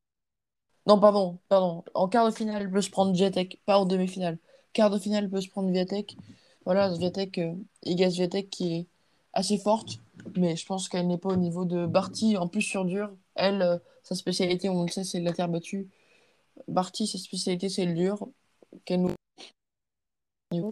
Non, 0.88 1.00
pardon, 1.00 1.40
pardon. 1.50 1.84
En 1.94 2.08
quart 2.08 2.26
de 2.30 2.36
finale, 2.36 2.64
elle 2.64 2.72
peut 2.72 2.82
se 2.82 2.90
prendre 2.90 3.16
Zviatek, 3.16 3.62
pas 3.66 3.80
en 3.80 3.86
demi-finale. 3.86 4.38
Quart 4.74 4.90
de 4.90 5.00
finale, 5.00 5.26
elle 5.26 5.30
peut 5.30 5.42
se 5.42 5.50
prendre 5.50 5.70
Zviatek. 5.70 6.18
Voilà, 6.66 6.94
Zviatek, 6.94 7.38
euh, 7.40 7.54
Iga 7.84 8.10
Zviatek 8.10 8.50
qui 8.50 8.76
est 8.76 8.88
assez 9.34 9.58
forte, 9.58 10.00
mais 10.38 10.56
je 10.56 10.66
pense 10.66 10.90
qu'elle 10.90 11.08
n'est 11.08 11.18
pas 11.18 11.30
au 11.30 11.36
niveau 11.36 11.66
de 11.66 11.86
Barty, 11.86 12.38
en 12.38 12.48
plus 12.48 12.62
sur 12.62 12.86
dur. 12.86 13.12
Elle, 13.36 13.62
euh, 13.62 13.78
sa 14.04 14.16
spécialité, 14.16 14.70
on 14.70 14.84
le 14.84 14.90
sait, 14.90 15.04
c'est 15.04 15.20
la 15.20 15.34
terre 15.34 15.50
battue. 15.50 15.88
Barty, 16.68 17.08
sa 17.08 17.18
spécialité, 17.18 17.70
c'est 17.70 17.86
le 17.86 17.94
dur. 17.94 18.28
Qu'elle 18.86 19.02
nous 19.02 19.12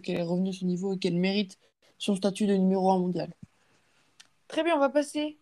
qu'elle 0.00 0.16
est 0.16 0.22
revenue 0.22 0.50
à 0.50 0.52
ce 0.52 0.64
niveau 0.64 0.94
et 0.94 0.98
qu'elle 0.98 1.16
mérite 1.16 1.58
son 1.98 2.16
statut 2.16 2.46
de 2.46 2.54
numéro 2.54 2.90
1 2.90 2.98
mondial. 2.98 3.34
Très 4.48 4.62
bien, 4.62 4.76
on 4.76 4.80
va 4.80 4.88
passer. 4.88 5.38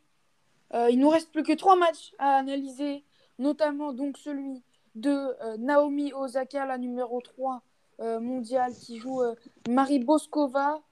Euh, 0.75 0.88
il 0.90 0.98
nous 0.98 1.09
reste 1.09 1.31
plus 1.31 1.42
que 1.42 1.53
trois 1.53 1.77
matchs 1.77 2.12
à 2.18 2.37
analyser, 2.37 3.05
notamment 3.38 3.92
donc 3.92 4.16
celui 4.16 4.62
de 4.94 5.11
euh, 5.11 5.57
Naomi 5.59 6.12
Osaka, 6.12 6.66
la 6.66 6.79
numéro 6.79 7.20
3 7.20 7.62
euh, 8.01 8.20
mondiale, 8.20 8.72
qui 8.75 8.98
joue 8.98 9.22
Marie 9.68 9.98
Boskova. 9.98 10.83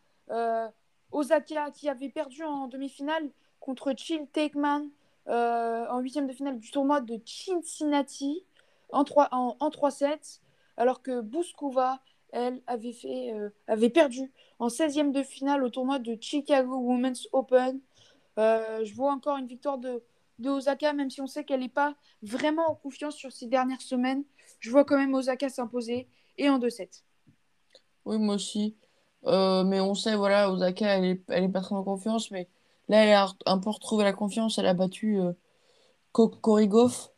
Osaka 1.12 1.70
qui 1.70 1.88
avait 1.88 2.08
perdu 2.08 2.42
en 2.44 2.68
demi-finale 2.68 3.30
contre 3.60 3.92
Chill 3.96 4.26
Takeman 4.32 4.88
euh, 5.28 5.86
en 5.88 6.00
huitième 6.00 6.26
de 6.26 6.32
finale 6.32 6.58
du 6.58 6.70
tournoi 6.70 7.00
de 7.00 7.20
Cincinnati 7.24 8.44
en 8.90 9.04
3 9.04 9.28
en, 9.32 9.56
en 9.60 9.68
3-7, 9.68 10.40
alors 10.76 11.02
que 11.02 11.20
Boskova, 11.20 12.00
elle, 12.32 12.62
avait, 12.66 12.92
fait, 12.92 13.32
euh, 13.32 13.50
avait 13.68 13.90
perdu 13.90 14.32
en 14.58 14.68
16e 14.68 15.12
de 15.12 15.22
finale 15.22 15.62
au 15.62 15.68
tournoi 15.68 15.98
de 15.98 16.16
Chicago 16.20 16.76
Women's 16.76 17.28
Open. 17.32 17.80
Euh, 18.38 18.84
je 18.84 18.94
vois 18.94 19.12
encore 19.12 19.36
une 19.36 19.46
victoire 19.46 19.78
de, 19.78 20.02
de 20.38 20.50
Osaka, 20.50 20.92
même 20.92 21.10
si 21.10 21.20
on 21.20 21.26
sait 21.26 21.44
qu'elle 21.44 21.60
n'est 21.60 21.68
pas 21.68 21.94
vraiment 22.22 22.70
en 22.70 22.74
confiance 22.74 23.14
sur 23.14 23.30
ces 23.32 23.46
dernières 23.46 23.82
semaines. 23.82 24.24
Je 24.58 24.70
vois 24.70 24.84
quand 24.84 24.96
même 24.96 25.14
Osaka 25.14 25.48
s'imposer 25.48 26.08
et 26.38 26.48
en 26.48 26.58
2-7. 26.58 27.02
Oui, 28.06 28.18
moi 28.18 28.36
aussi. 28.36 28.76
Euh, 29.26 29.64
mais 29.64 29.80
on 29.80 29.94
sait, 29.94 30.16
voilà, 30.16 30.50
Osaka, 30.50 30.96
elle 30.98 31.04
est, 31.04 31.22
elle 31.28 31.44
est 31.44 31.48
pas 31.48 31.61
très 31.61 31.74
en 31.74 31.83
confiance, 31.85 32.30
mais 32.30 32.48
là, 32.88 33.04
elle 33.04 33.12
a 33.14 33.28
un 33.46 33.59
peu 33.59 33.70
retrouvé 33.70 34.04
la 34.04 34.12
confiance. 34.12 34.59
Elle 34.59 34.66
a 34.66 34.74
battu 34.74 35.20
euh, 35.20 35.33
Ko- 36.12 36.28
Cory 36.28 36.68
Gauff. 36.68 37.11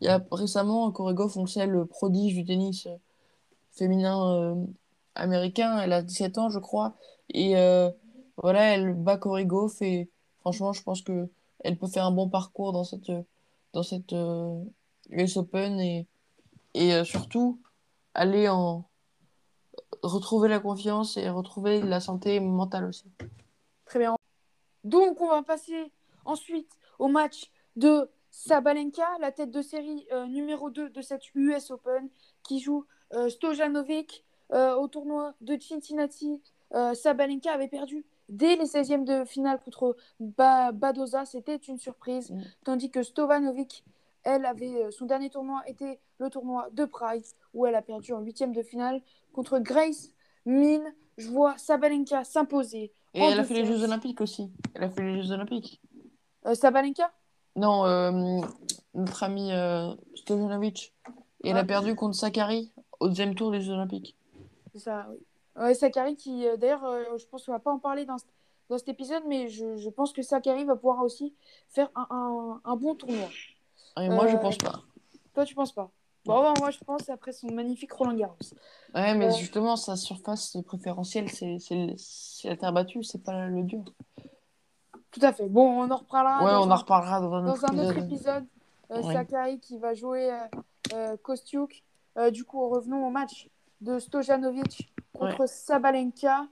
Il 0.00 0.06
y 0.06 0.08
a 0.08 0.24
récemment, 0.32 0.90
Gauff, 0.90 1.36
on 1.36 1.46
sait, 1.46 1.66
le 1.66 1.86
prodige 1.86 2.34
du 2.34 2.44
tennis 2.44 2.86
euh, 2.86 2.96
féminin 3.72 4.34
euh, 4.34 4.66
américain. 5.14 5.78
Elle 5.80 5.92
a 5.92 6.02
17 6.02 6.38
ans, 6.38 6.50
je 6.50 6.58
crois. 6.60 6.94
Et 7.34 7.54
voilà, 8.38 8.74
elle 8.74 8.94
bat 8.94 9.18
Gauff. 9.18 9.82
Et 9.82 10.10
franchement, 10.40 10.72
je 10.72 10.82
pense 10.82 11.02
que 11.02 11.28
elle 11.64 11.76
peut 11.78 11.88
faire 11.88 12.04
un 12.06 12.12
bon 12.12 12.28
parcours 12.28 12.72
dans 12.72 12.84
cette, 12.84 13.10
dans 13.72 13.82
cette 13.82 14.14
US 15.10 15.36
Open 15.36 15.80
et, 15.80 16.06
et 16.74 17.04
surtout 17.04 17.60
aller 18.14 18.48
en 18.48 18.84
retrouver 20.02 20.48
la 20.48 20.60
confiance 20.60 21.16
et 21.16 21.28
retrouver 21.28 21.80
la 21.82 22.00
santé 22.00 22.40
mentale 22.40 22.84
aussi. 22.86 23.04
Très 23.84 23.98
bien. 23.98 24.16
Donc, 24.84 25.20
on 25.20 25.28
va 25.28 25.42
passer 25.42 25.92
ensuite 26.24 26.70
au 26.98 27.08
match 27.08 27.50
de 27.76 28.08
Sabalenka, 28.30 29.06
la 29.20 29.32
tête 29.32 29.50
de 29.50 29.62
série 29.62 30.06
euh, 30.12 30.26
numéro 30.26 30.70
2 30.70 30.90
de 30.90 31.02
cette 31.02 31.34
US 31.34 31.70
Open, 31.70 32.08
qui 32.42 32.60
joue 32.60 32.84
euh, 33.14 33.28
Stojanovic 33.28 34.24
euh, 34.52 34.74
au 34.74 34.88
tournoi 34.88 35.34
de 35.40 35.58
Cincinnati. 35.58 36.42
Sabalenka 36.92 37.50
avait 37.50 37.68
perdu 37.68 38.04
dès 38.28 38.56
les 38.56 38.66
16e 38.66 39.04
de 39.04 39.24
finale 39.24 39.58
contre 39.64 39.96
ba 40.20 40.70
Badoza. 40.70 41.24
C'était 41.24 41.56
une 41.56 41.78
surprise. 41.78 42.30
Mm. 42.30 42.42
Tandis 42.64 42.90
que 42.90 43.02
Stovanovic, 43.02 43.84
elle 44.24 44.44
avait 44.44 44.84
euh, 44.84 44.90
son 44.90 45.06
dernier 45.06 45.30
tournoi 45.30 45.62
était 45.66 46.00
le 46.18 46.30
tournoi 46.30 46.68
de 46.72 46.84
Pride, 46.84 47.24
où 47.54 47.66
elle 47.66 47.74
a 47.74 47.82
perdu 47.82 48.12
en 48.12 48.22
8e 48.22 48.52
de 48.52 48.62
finale 48.62 49.00
contre 49.32 49.58
Grace 49.58 50.08
Min. 50.46 50.80
Je 51.16 51.28
vois 51.28 51.56
Sabalenka 51.58 52.24
s'imposer. 52.24 52.92
Et 53.14 53.20
elle 53.20 53.40
a 53.40 53.44
fait 53.44 53.54
les 53.54 53.62
2-7. 53.64 53.66
Jeux 53.66 53.84
Olympiques 53.84 54.20
aussi. 54.20 54.52
Elle 54.74 54.84
a 54.84 54.90
fait 54.90 55.02
les 55.02 55.22
Jeux 55.22 55.32
Olympiques. 55.32 55.80
Euh, 56.46 56.54
Sabalenka? 56.54 57.10
Non, 57.56 57.84
euh, 57.86 58.40
notre 58.94 59.22
ami 59.24 59.52
euh, 59.52 59.92
Stojanovic. 60.14 60.94
Et 61.44 61.50
elle 61.50 61.56
Ah. 61.56 61.60
a 61.60 61.64
perdu 61.64 61.94
contre 61.96 62.14
Sakari 62.16 62.72
au 63.00 63.08
deuxième 63.08 63.34
tour 63.34 63.50
des 63.50 63.60
Jeux 63.60 63.72
Olympiques. 63.72 64.16
C'est 64.72 64.80
ça, 64.80 65.06
oui. 65.10 65.16
Ouais, 65.60 65.74
Sakari 65.74 66.14
qui, 66.14 66.44
d'ailleurs, 66.58 66.84
je 67.18 67.26
pense 67.26 67.44
qu'on 67.46 67.52
va 67.52 67.58
pas 67.58 67.72
en 67.72 67.80
parler 67.80 68.04
dans, 68.04 68.18
ce- 68.18 68.24
dans 68.68 68.78
cet 68.78 68.88
épisode, 68.88 69.24
mais 69.26 69.48
je, 69.48 69.76
je 69.76 69.88
pense 69.90 70.12
que 70.12 70.22
Sakari 70.22 70.64
va 70.64 70.76
pouvoir 70.76 71.02
aussi 71.02 71.34
faire 71.68 71.90
un, 71.96 72.06
un- 72.10 72.60
un 72.64 72.76
bon 72.76 72.94
tournoi. 72.94 73.28
Et 74.00 74.08
moi, 74.08 74.26
je 74.28 74.36
Euh, 74.36 74.38
pense 74.40 74.58
pas. 74.58 74.82
Toi, 75.34 75.44
tu 75.44 75.54
penses 75.54 75.72
pas 75.72 75.90
Bon, 76.24 76.40
bah, 76.42 76.52
moi, 76.58 76.70
je 76.70 76.78
pense 76.80 77.08
après 77.08 77.32
son 77.32 77.46
magnifique 77.52 77.92
Roland 77.92 78.14
Garros. 78.14 78.36
Ouais, 78.94 79.14
mais 79.14 79.26
Euh, 79.28 79.30
justement, 79.30 79.76
sa 79.76 79.96
surface 79.96 80.56
préférentielle, 80.66 81.30
c'est 81.30 81.58
la 82.44 82.56
terre 82.56 82.72
battue, 82.72 83.02
c'est 83.02 83.22
pas 83.22 83.46
le 83.46 83.62
dur. 83.62 83.84
Tout 85.10 85.20
à 85.22 85.32
fait. 85.32 85.48
Bon, 85.48 85.82
on 85.84 85.90
en 85.90 85.96
reparlera 85.96 86.44
Ouais, 86.44 86.52
dans, 86.52 86.66
on 86.66 86.70
un, 86.70 86.74
en 86.74 86.76
reparlera 86.76 87.20
dans 87.20 87.32
un 87.32 87.42
dans 87.44 87.52
autre 87.52 87.64
un 87.72 87.78
autre 87.78 87.98
épisode. 87.98 88.46
Euh, 88.90 89.02
Ouais. 89.02 89.14
Sakari 89.14 89.58
qui 89.60 89.78
va 89.78 89.94
jouer 89.94 90.30
euh, 90.94 91.16
Kostiuk. 91.22 91.82
Du 92.32 92.44
coup, 92.44 92.68
revenons 92.68 93.06
au 93.06 93.10
match 93.10 93.48
de 93.80 93.98
Stojanovic 94.00 94.92
contre 95.12 95.46
Sabalenka. 95.48 96.46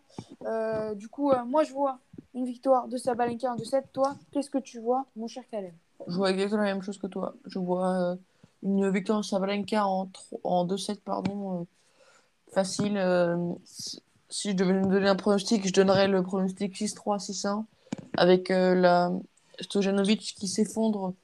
Du 0.95 1.09
coup, 1.09 1.33
moi, 1.47 1.65
je 1.65 1.73
vois 1.73 1.99
une 2.35 2.45
victoire 2.47 2.87
de 2.89 2.97
Sabalenka 2.97 3.51
en 3.53 3.57
2-7. 3.57 3.85
Toi, 3.93 4.15
qu'est-ce 4.31 4.49
que 4.51 4.59
tu 4.59 4.79
vois, 4.81 5.07
mon 5.17 5.27
cher 5.27 5.43
Kalem? 5.49 5.75
Je 6.07 6.15
vois 6.15 6.31
exactement 6.31 6.63
la 6.63 6.75
même 6.75 6.83
chose 6.83 6.99
que 6.99 7.07
toi. 7.07 7.35
Je 7.47 7.59
vois 7.59 7.95
euh, 7.95 8.17
une 8.63 8.91
victoire 8.91 9.25
Sabalenka 9.25 9.87
en, 9.87 10.09
en 10.45 10.67
2-7, 10.67 11.01
pardon, 11.05 11.61
euh, 11.61 11.65
facile. 12.53 12.97
euh, 12.97 13.37
si 14.29 14.51
je 14.51 14.57
devais 14.57 14.73
me 14.73 14.87
donner 14.87 15.09
un 15.09 15.17
pronostic, 15.17 15.67
je 15.67 15.73
donnerais 15.73 16.09
le 16.09 16.23
pronostic 16.23 16.75
6-3, 16.75 17.19
6-1, 17.19 17.65
avec 18.17 18.49
la 18.49 19.13
Stojanovic 19.61 20.21
qui 20.21 20.49
s'effondre, 20.49 21.15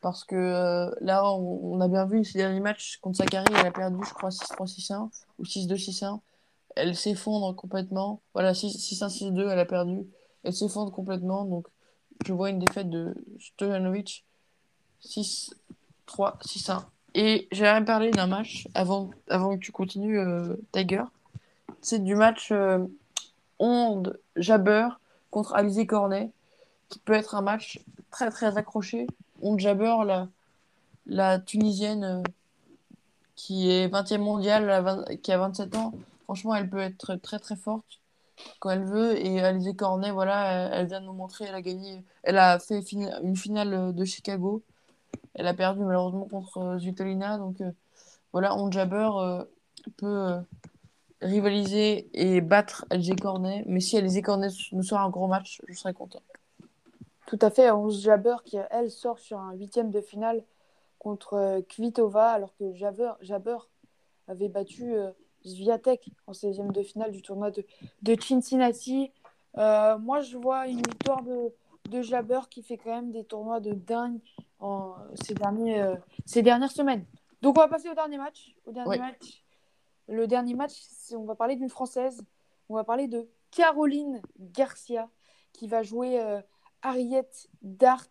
parce 0.00 0.24
que 0.24 0.36
euh, 0.36 0.90
là, 1.00 1.30
on, 1.30 1.74
on 1.74 1.80
a 1.80 1.88
bien 1.88 2.06
vu 2.06 2.24
ces 2.24 2.38
derniers 2.38 2.60
matchs 2.60 2.98
contre 3.02 3.18
Sakari, 3.18 3.52
elle 3.58 3.66
a 3.66 3.70
perdu, 3.70 3.98
je 4.06 4.14
crois, 4.14 4.30
6-3, 4.30 4.66
6-1, 4.66 5.08
ou 5.38 5.42
6-2, 5.44 5.74
6-1. 5.76 6.20
Elle 6.76 6.94
s'effondre 6.96 7.54
complètement. 7.54 8.20
Voilà, 8.34 8.52
6-1, 8.52 9.08
6-2, 9.08 9.50
elle 9.50 9.58
a 9.58 9.64
perdu. 9.64 10.06
Elle 10.44 10.54
s'effondre 10.54 10.92
complètement, 10.92 11.44
donc 11.44 11.66
je 12.26 12.32
vois 12.32 12.50
une 12.50 12.58
défaite 12.58 12.90
de 12.90 13.14
Stojanovic 13.40 14.24
6, 15.00 15.54
3, 16.06 16.38
6, 16.42 16.70
1. 16.70 16.86
Et 17.14 17.48
j'aimerais 17.52 17.84
parler 17.84 18.10
d'un 18.10 18.26
match 18.26 18.68
avant, 18.74 19.10
que 19.28 19.58
tu 19.58 19.72
continues, 19.72 20.18
euh, 20.18 20.56
Tiger. 20.72 21.04
C'est 21.80 22.02
du 22.02 22.14
match 22.14 22.50
euh, 22.52 22.84
Onde 23.58 24.18
Jabber 24.36 24.88
contre 25.30 25.54
Alizé 25.54 25.86
Cornet, 25.86 26.30
qui 26.88 26.98
peut 26.98 27.14
être 27.14 27.34
un 27.34 27.42
match 27.42 27.80
très 28.10 28.30
très 28.30 28.56
accroché. 28.56 29.06
Onde 29.42 29.58
Jabber, 29.60 29.96
la, 30.04 30.28
la 31.06 31.38
Tunisienne 31.38 32.04
euh, 32.04 32.22
qui 33.36 33.70
est 33.70 33.88
20e 33.88 34.18
mondiale, 34.18 34.70
à 34.70 34.80
20 34.80 35.16
qui 35.22 35.32
a 35.32 35.38
27 35.38 35.76
ans, 35.76 35.94
franchement, 36.24 36.54
elle 36.54 36.68
peut 36.68 36.78
être 36.78 37.16
très 37.16 37.38
très 37.38 37.56
forte 37.56 38.00
quand 38.60 38.70
elle 38.70 38.84
veut. 38.84 39.18
Et 39.18 39.40
Alizé 39.40 39.74
Cornet, 39.74 40.10
voilà, 40.10 40.70
elle, 40.74 40.86
vient 40.86 41.00
de 41.00 41.06
nous 41.06 41.12
montrer, 41.12 41.46
elle 41.46 41.54
a 41.54 41.62
gagné, 41.62 42.04
elle 42.22 42.38
a 42.38 42.58
fait 42.58 42.80
une 42.92 43.36
finale 43.36 43.94
de 43.94 44.04
Chicago. 44.04 44.62
Elle 45.34 45.46
a 45.46 45.54
perdu 45.54 45.84
malheureusement 45.84 46.26
contre 46.26 46.58
euh, 46.58 46.78
Svitolina. 46.78 47.38
Donc 47.38 47.60
euh, 47.60 47.70
voilà, 48.32 48.56
On 48.56 48.70
Jabber 48.70 49.10
euh, 49.16 49.44
peut 49.96 50.06
euh, 50.06 50.40
rivaliser 51.22 52.08
et 52.12 52.40
battre 52.40 52.84
LG 52.90 53.20
Cornet. 53.20 53.64
Mais 53.66 53.80
si 53.80 54.00
LG 54.00 54.22
Cornet 54.22 54.48
nous 54.72 54.82
sort 54.82 55.00
un 55.00 55.10
gros 55.10 55.28
match, 55.28 55.62
je 55.66 55.74
serais 55.74 55.94
content. 55.94 56.22
Tout 57.26 57.38
à 57.40 57.50
fait. 57.50 57.70
11 57.70 58.02
Jabber 58.02 58.36
qui, 58.44 58.58
elle, 58.70 58.90
sort 58.90 59.18
sur 59.18 59.38
un 59.38 59.52
huitième 59.52 59.90
de 59.90 60.00
finale 60.00 60.42
contre 60.98 61.34
euh, 61.34 61.60
Kvitova, 61.62 62.30
alors 62.30 62.54
que 62.58 62.74
Jabber, 62.74 63.12
Jabber 63.20 63.58
avait 64.26 64.48
battu 64.48 64.94
Sviatek 65.44 66.10
en 66.26 66.32
16e 66.32 66.72
de 66.72 66.82
finale 66.82 67.12
du 67.12 67.22
tournoi 67.22 67.50
de, 67.50 67.64
de 68.02 68.20
Cincinnati. 68.20 69.12
Euh, 69.56 69.98
moi, 69.98 70.20
je 70.20 70.36
vois 70.36 70.66
une 70.66 70.78
victoire 70.78 71.22
de, 71.22 71.52
de 71.88 72.02
Jabber 72.02 72.40
qui 72.50 72.62
fait 72.62 72.76
quand 72.76 72.90
même 72.90 73.10
des 73.10 73.24
tournois 73.24 73.60
de 73.60 73.72
dingue 73.72 74.20
en, 74.60 74.94
ces, 75.24 75.34
derniers, 75.34 75.80
euh, 75.80 75.96
ces 76.26 76.42
dernières 76.42 76.70
semaines. 76.70 77.04
Donc, 77.42 77.56
on 77.56 77.60
va 77.60 77.68
passer 77.68 77.88
au 77.88 77.94
dernier 77.94 78.18
match. 78.18 78.54
Au 78.66 78.72
dernier 78.72 78.98
match. 78.98 79.44
Le 80.08 80.26
dernier 80.26 80.54
match, 80.54 80.72
on 81.12 81.24
va 81.24 81.34
parler 81.34 81.56
d'une 81.56 81.68
Française. 81.68 82.22
On 82.68 82.74
va 82.74 82.84
parler 82.84 83.08
de 83.08 83.28
Caroline 83.50 84.20
Garcia 84.38 85.08
qui 85.52 85.68
va 85.68 85.82
jouer 85.82 86.20
euh, 86.20 86.40
Ariette 86.82 87.48
Dart. 87.62 88.06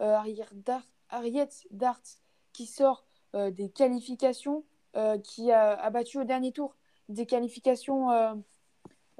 Euh, 0.00 0.14
Ariette 0.14 0.62
Dart. 0.62 0.84
Ariette 1.10 1.66
Dart 1.70 2.00
qui 2.52 2.66
sort 2.66 3.04
des 3.34 3.68
qualifications, 3.68 4.64
qui 5.22 5.50
a, 5.52 5.90
battu 5.90 6.18
au 6.18 6.24
dernier 6.24 6.52
tour 6.52 6.74
des 7.08 7.26
qualifications 7.26 8.10
euh, 8.10 8.34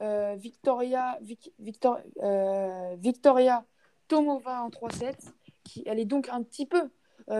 euh, 0.00 0.34
Victoria, 0.36 1.18
Vic- 1.22 1.52
Victor- 1.58 2.00
euh, 2.22 2.96
Victoria 2.98 3.64
Tomova 4.08 4.62
en 4.62 4.70
3-7. 4.70 5.32
qui, 5.64 5.82
elle 5.86 5.98
est 5.98 6.04
donc 6.04 6.28
un 6.28 6.42
petit 6.42 6.66
peu 6.66 6.90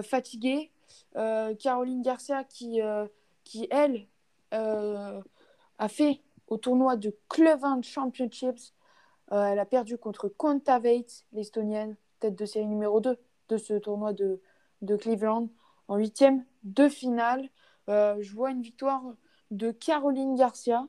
fatiguée. 0.03 0.71
Caroline 1.59 2.01
Garcia 2.03 2.45
qui, 2.45 2.81
qui 3.45 3.69
elle, 3.71 4.07
a 4.51 5.89
fait 5.89 6.23
au 6.47 6.57
tournoi 6.57 6.97
de 6.97 7.15
Cleveland 7.29 7.83
Championships. 7.83 8.73
elle 9.31 9.59
a 9.59 9.67
perdu 9.67 9.99
contre 9.99 10.29
Kontaveit, 10.29 11.07
l'Estonienne, 11.33 11.97
tête 12.21 12.35
de 12.35 12.47
série 12.47 12.67
numéro 12.67 13.01
2 13.01 13.19
de 13.51 13.57
ce 13.59 13.75
tournoi 13.75 14.15
de, 14.15 14.41
de 14.81 14.97
Cleveland, 14.97 15.49
en 15.89 15.97
huitième 15.97 16.45
de 16.63 16.89
finale. 16.89 17.51
Je 17.89 18.33
vois 18.35 18.51
une 18.51 18.63
victoire 18.63 19.03
de 19.51 19.71
Caroline 19.71 20.37
Garcia 20.37 20.87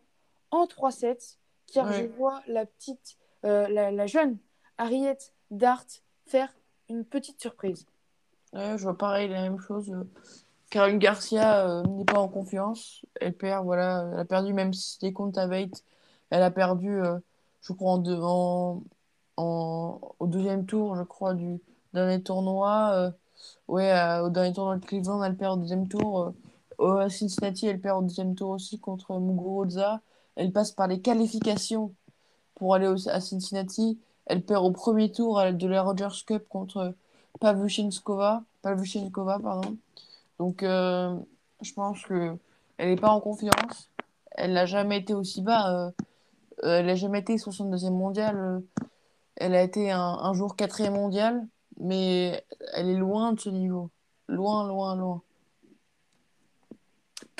en 0.51 0.65
3-7, 0.65 1.37
car 1.73 1.91
je 1.91 2.05
vois 2.05 2.41
la 2.47 2.65
petite, 2.65 3.17
la, 3.43 4.07
jeune 4.07 4.37
Harriet 4.77 5.17
Dart 5.51 5.85
faire 6.25 6.53
une 6.89 7.05
petite 7.05 7.41
surprise. 7.41 7.85
je 8.53 8.81
vois 8.81 8.97
pareil, 8.97 9.29
la 9.29 9.41
même 9.41 9.59
chose. 9.59 9.91
Caroline 10.69 10.99
Garcia 10.99 11.67
euh, 11.67 11.83
n'est 11.83 12.05
pas 12.05 12.19
en 12.19 12.27
confiance. 12.27 13.05
Elle 13.21 13.33
perd, 13.33 13.63
voilà, 13.63 14.09
elle 14.11 14.19
a 14.19 14.25
perdu 14.25 14.53
même 14.53 14.73
si 14.73 14.93
c'était 14.93 15.13
contre 15.13 15.39
Aveit. 15.39 15.71
Elle 16.31 16.43
a 16.43 16.51
perdu, 16.51 17.01
euh, 17.01 17.17
je 17.61 17.73
crois, 17.73 17.93
en, 17.93 18.83
en, 19.37 20.01
au 20.19 20.27
deuxième 20.27 20.65
tour, 20.65 20.95
je 20.95 21.03
crois, 21.03 21.33
du 21.33 21.61
dernier 21.93 22.21
tournoi. 22.21 22.91
Euh, 22.93 23.11
ouais, 23.67 24.19
au 24.21 24.29
dernier 24.29 24.53
tournoi 24.53 24.77
de 24.77 24.85
Cleveland, 24.85 25.23
elle 25.23 25.37
perd 25.37 25.57
au 25.59 25.61
deuxième 25.61 25.87
tour. 25.87 26.33
Au 26.77 27.09
Cincinnati, 27.09 27.67
elle 27.67 27.79
perd 27.79 27.99
au 27.99 28.01
deuxième 28.03 28.35
tour 28.35 28.49
aussi 28.51 28.79
contre 28.79 29.19
Muguruza. 29.19 30.01
Elle 30.35 30.51
passe 30.51 30.71
par 30.71 30.87
les 30.87 30.99
qualifications 31.01 31.93
pour 32.55 32.75
aller 32.75 32.87
à 33.07 33.21
Cincinnati. 33.21 33.99
Elle 34.25 34.43
perd 34.43 34.65
au 34.65 34.71
premier 34.71 35.11
tour 35.11 35.41
de 35.51 35.67
la 35.67 35.83
Rogers 35.83 36.25
Cup 36.25 36.47
contre 36.49 36.95
Pavlyuchenkova. 37.39 38.43
Pardon. 38.63 39.77
Donc, 40.39 40.63
euh, 40.63 41.15
je 41.61 41.73
pense 41.73 42.01
que 42.03 42.37
elle 42.77 42.89
n'est 42.89 42.95
pas 42.95 43.09
en 43.09 43.21
confiance. 43.21 43.89
Elle 44.31 44.53
n'a 44.53 44.65
jamais 44.65 44.99
été 44.99 45.13
aussi 45.13 45.41
bas. 45.41 45.71
Euh, 45.71 45.91
euh, 46.63 46.79
elle 46.79 46.87
n'a 46.87 46.95
jamais 46.95 47.19
été 47.19 47.35
62e 47.35 47.91
mondiale. 47.91 48.61
Elle 49.35 49.55
a 49.55 49.61
été 49.61 49.91
un, 49.91 50.33
jour 50.33 50.55
4e 50.55 50.91
mondial, 50.91 51.45
mais 51.79 52.43
elle 52.73 52.89
est 52.89 52.97
loin 52.97 53.33
de 53.33 53.39
ce 53.39 53.49
niveau. 53.49 53.89
Loin, 54.27 54.67
loin, 54.67 54.95
loin. 54.95 55.21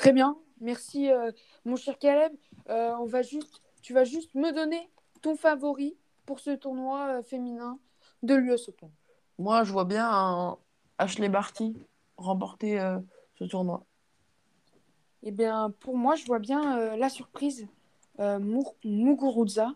Très 0.06 0.12
bien. 0.12 0.38
Merci, 0.60 1.10
mon 1.64 1.74
cher 1.74 1.98
Caleb. 1.98 2.32
on 2.68 3.06
va 3.06 3.22
juste, 3.22 3.60
tu 3.82 3.92
vas 3.92 4.04
juste 4.04 4.32
me 4.36 4.52
donner 4.52 4.88
ton 5.20 5.34
favori 5.34 5.96
pour 6.26 6.38
ce 6.38 6.52
tournoi 6.52 7.24
féminin 7.24 7.80
de 8.22 8.36
l'US 8.36 8.68
Open. 8.68 8.88
Moi, 9.36 9.64
je 9.64 9.72
vois 9.72 9.84
bien 9.84 10.08
un 10.08 10.58
Ashley 10.98 11.28
Barty 11.28 11.76
remporter 12.18 12.78
euh, 12.78 13.00
ce 13.34 13.42
tournoi 13.46 13.84
Eh 15.24 15.32
bien, 15.32 15.72
pour 15.80 15.96
moi, 15.96 16.14
je 16.14 16.24
vois 16.24 16.38
bien 16.38 16.78
euh, 16.78 16.96
la 16.96 17.08
surprise 17.08 17.66
euh, 18.20 18.38
Muguruza 18.84 19.74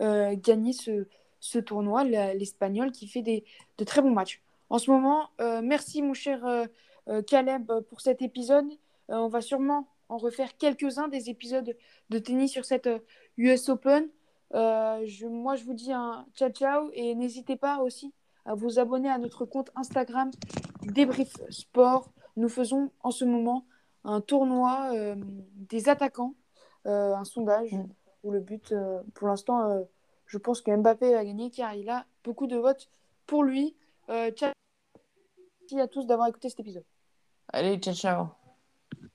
gagner 0.00 0.72
ce, 0.72 1.06
ce 1.40 1.58
tournoi, 1.58 2.02
l'Espagnol 2.02 2.92
qui 2.92 3.08
fait 3.08 3.20
des, 3.20 3.44
de 3.76 3.84
très 3.84 4.00
bons 4.00 4.12
matchs. 4.12 4.42
En 4.70 4.78
ce 4.78 4.90
moment, 4.90 5.28
merci 5.38 6.00
mon 6.00 6.14
cher 6.14 6.40
Caleb 7.26 7.70
pour 7.90 8.00
cet 8.00 8.22
épisode. 8.22 8.66
On 9.08 9.28
va 9.28 9.40
sûrement 9.40 9.88
en 10.08 10.18
refaire 10.18 10.56
quelques-uns 10.56 11.08
des 11.08 11.30
épisodes 11.30 11.76
de 12.10 12.18
tennis 12.18 12.52
sur 12.52 12.64
cette 12.64 12.88
US 13.36 13.68
Open. 13.68 14.08
je, 14.52 15.26
moi, 15.26 15.56
je 15.56 15.64
vous 15.64 15.74
dis 15.74 15.92
un 15.92 16.26
ciao 16.34 16.50
ciao 16.50 16.90
et 16.92 17.14
n'hésitez 17.14 17.56
pas 17.56 17.78
aussi 17.78 18.12
à 18.46 18.54
vous 18.54 18.78
abonner 18.78 19.10
à 19.10 19.18
notre 19.18 19.44
compte 19.44 19.70
Instagram 19.74 20.30
Débrief 20.82 21.32
Sport. 21.50 22.10
Nous 22.36 22.48
faisons 22.48 22.90
en 23.02 23.10
ce 23.10 23.24
moment 23.24 23.66
un 24.04 24.20
tournoi 24.20 24.90
euh, 24.94 25.16
des 25.54 25.88
attaquants, 25.88 26.34
euh, 26.86 27.14
un 27.14 27.24
sondage 27.24 27.72
mm. 27.72 27.86
où 28.22 28.30
le 28.30 28.40
but, 28.40 28.72
euh, 28.72 29.02
pour 29.14 29.28
l'instant, 29.28 29.84
je 30.26 30.38
pense 30.38 30.60
que 30.62 30.74
Mbappé 30.74 31.12
va 31.12 31.24
gagner 31.24 31.50
car 31.50 31.74
il 31.74 31.90
a 31.90 32.06
beaucoup 32.24 32.46
de 32.46 32.56
votes 32.56 32.88
pour 33.26 33.42
lui. 33.42 33.76
ciao 34.08 34.52
à 35.78 35.88
tous 35.88 36.06
d'avoir 36.06 36.28
écouté 36.28 36.48
cet 36.48 36.60
épisode. 36.60 36.84
Allez, 37.52 37.78
ciao, 37.78 37.94
ciao. 37.94 38.45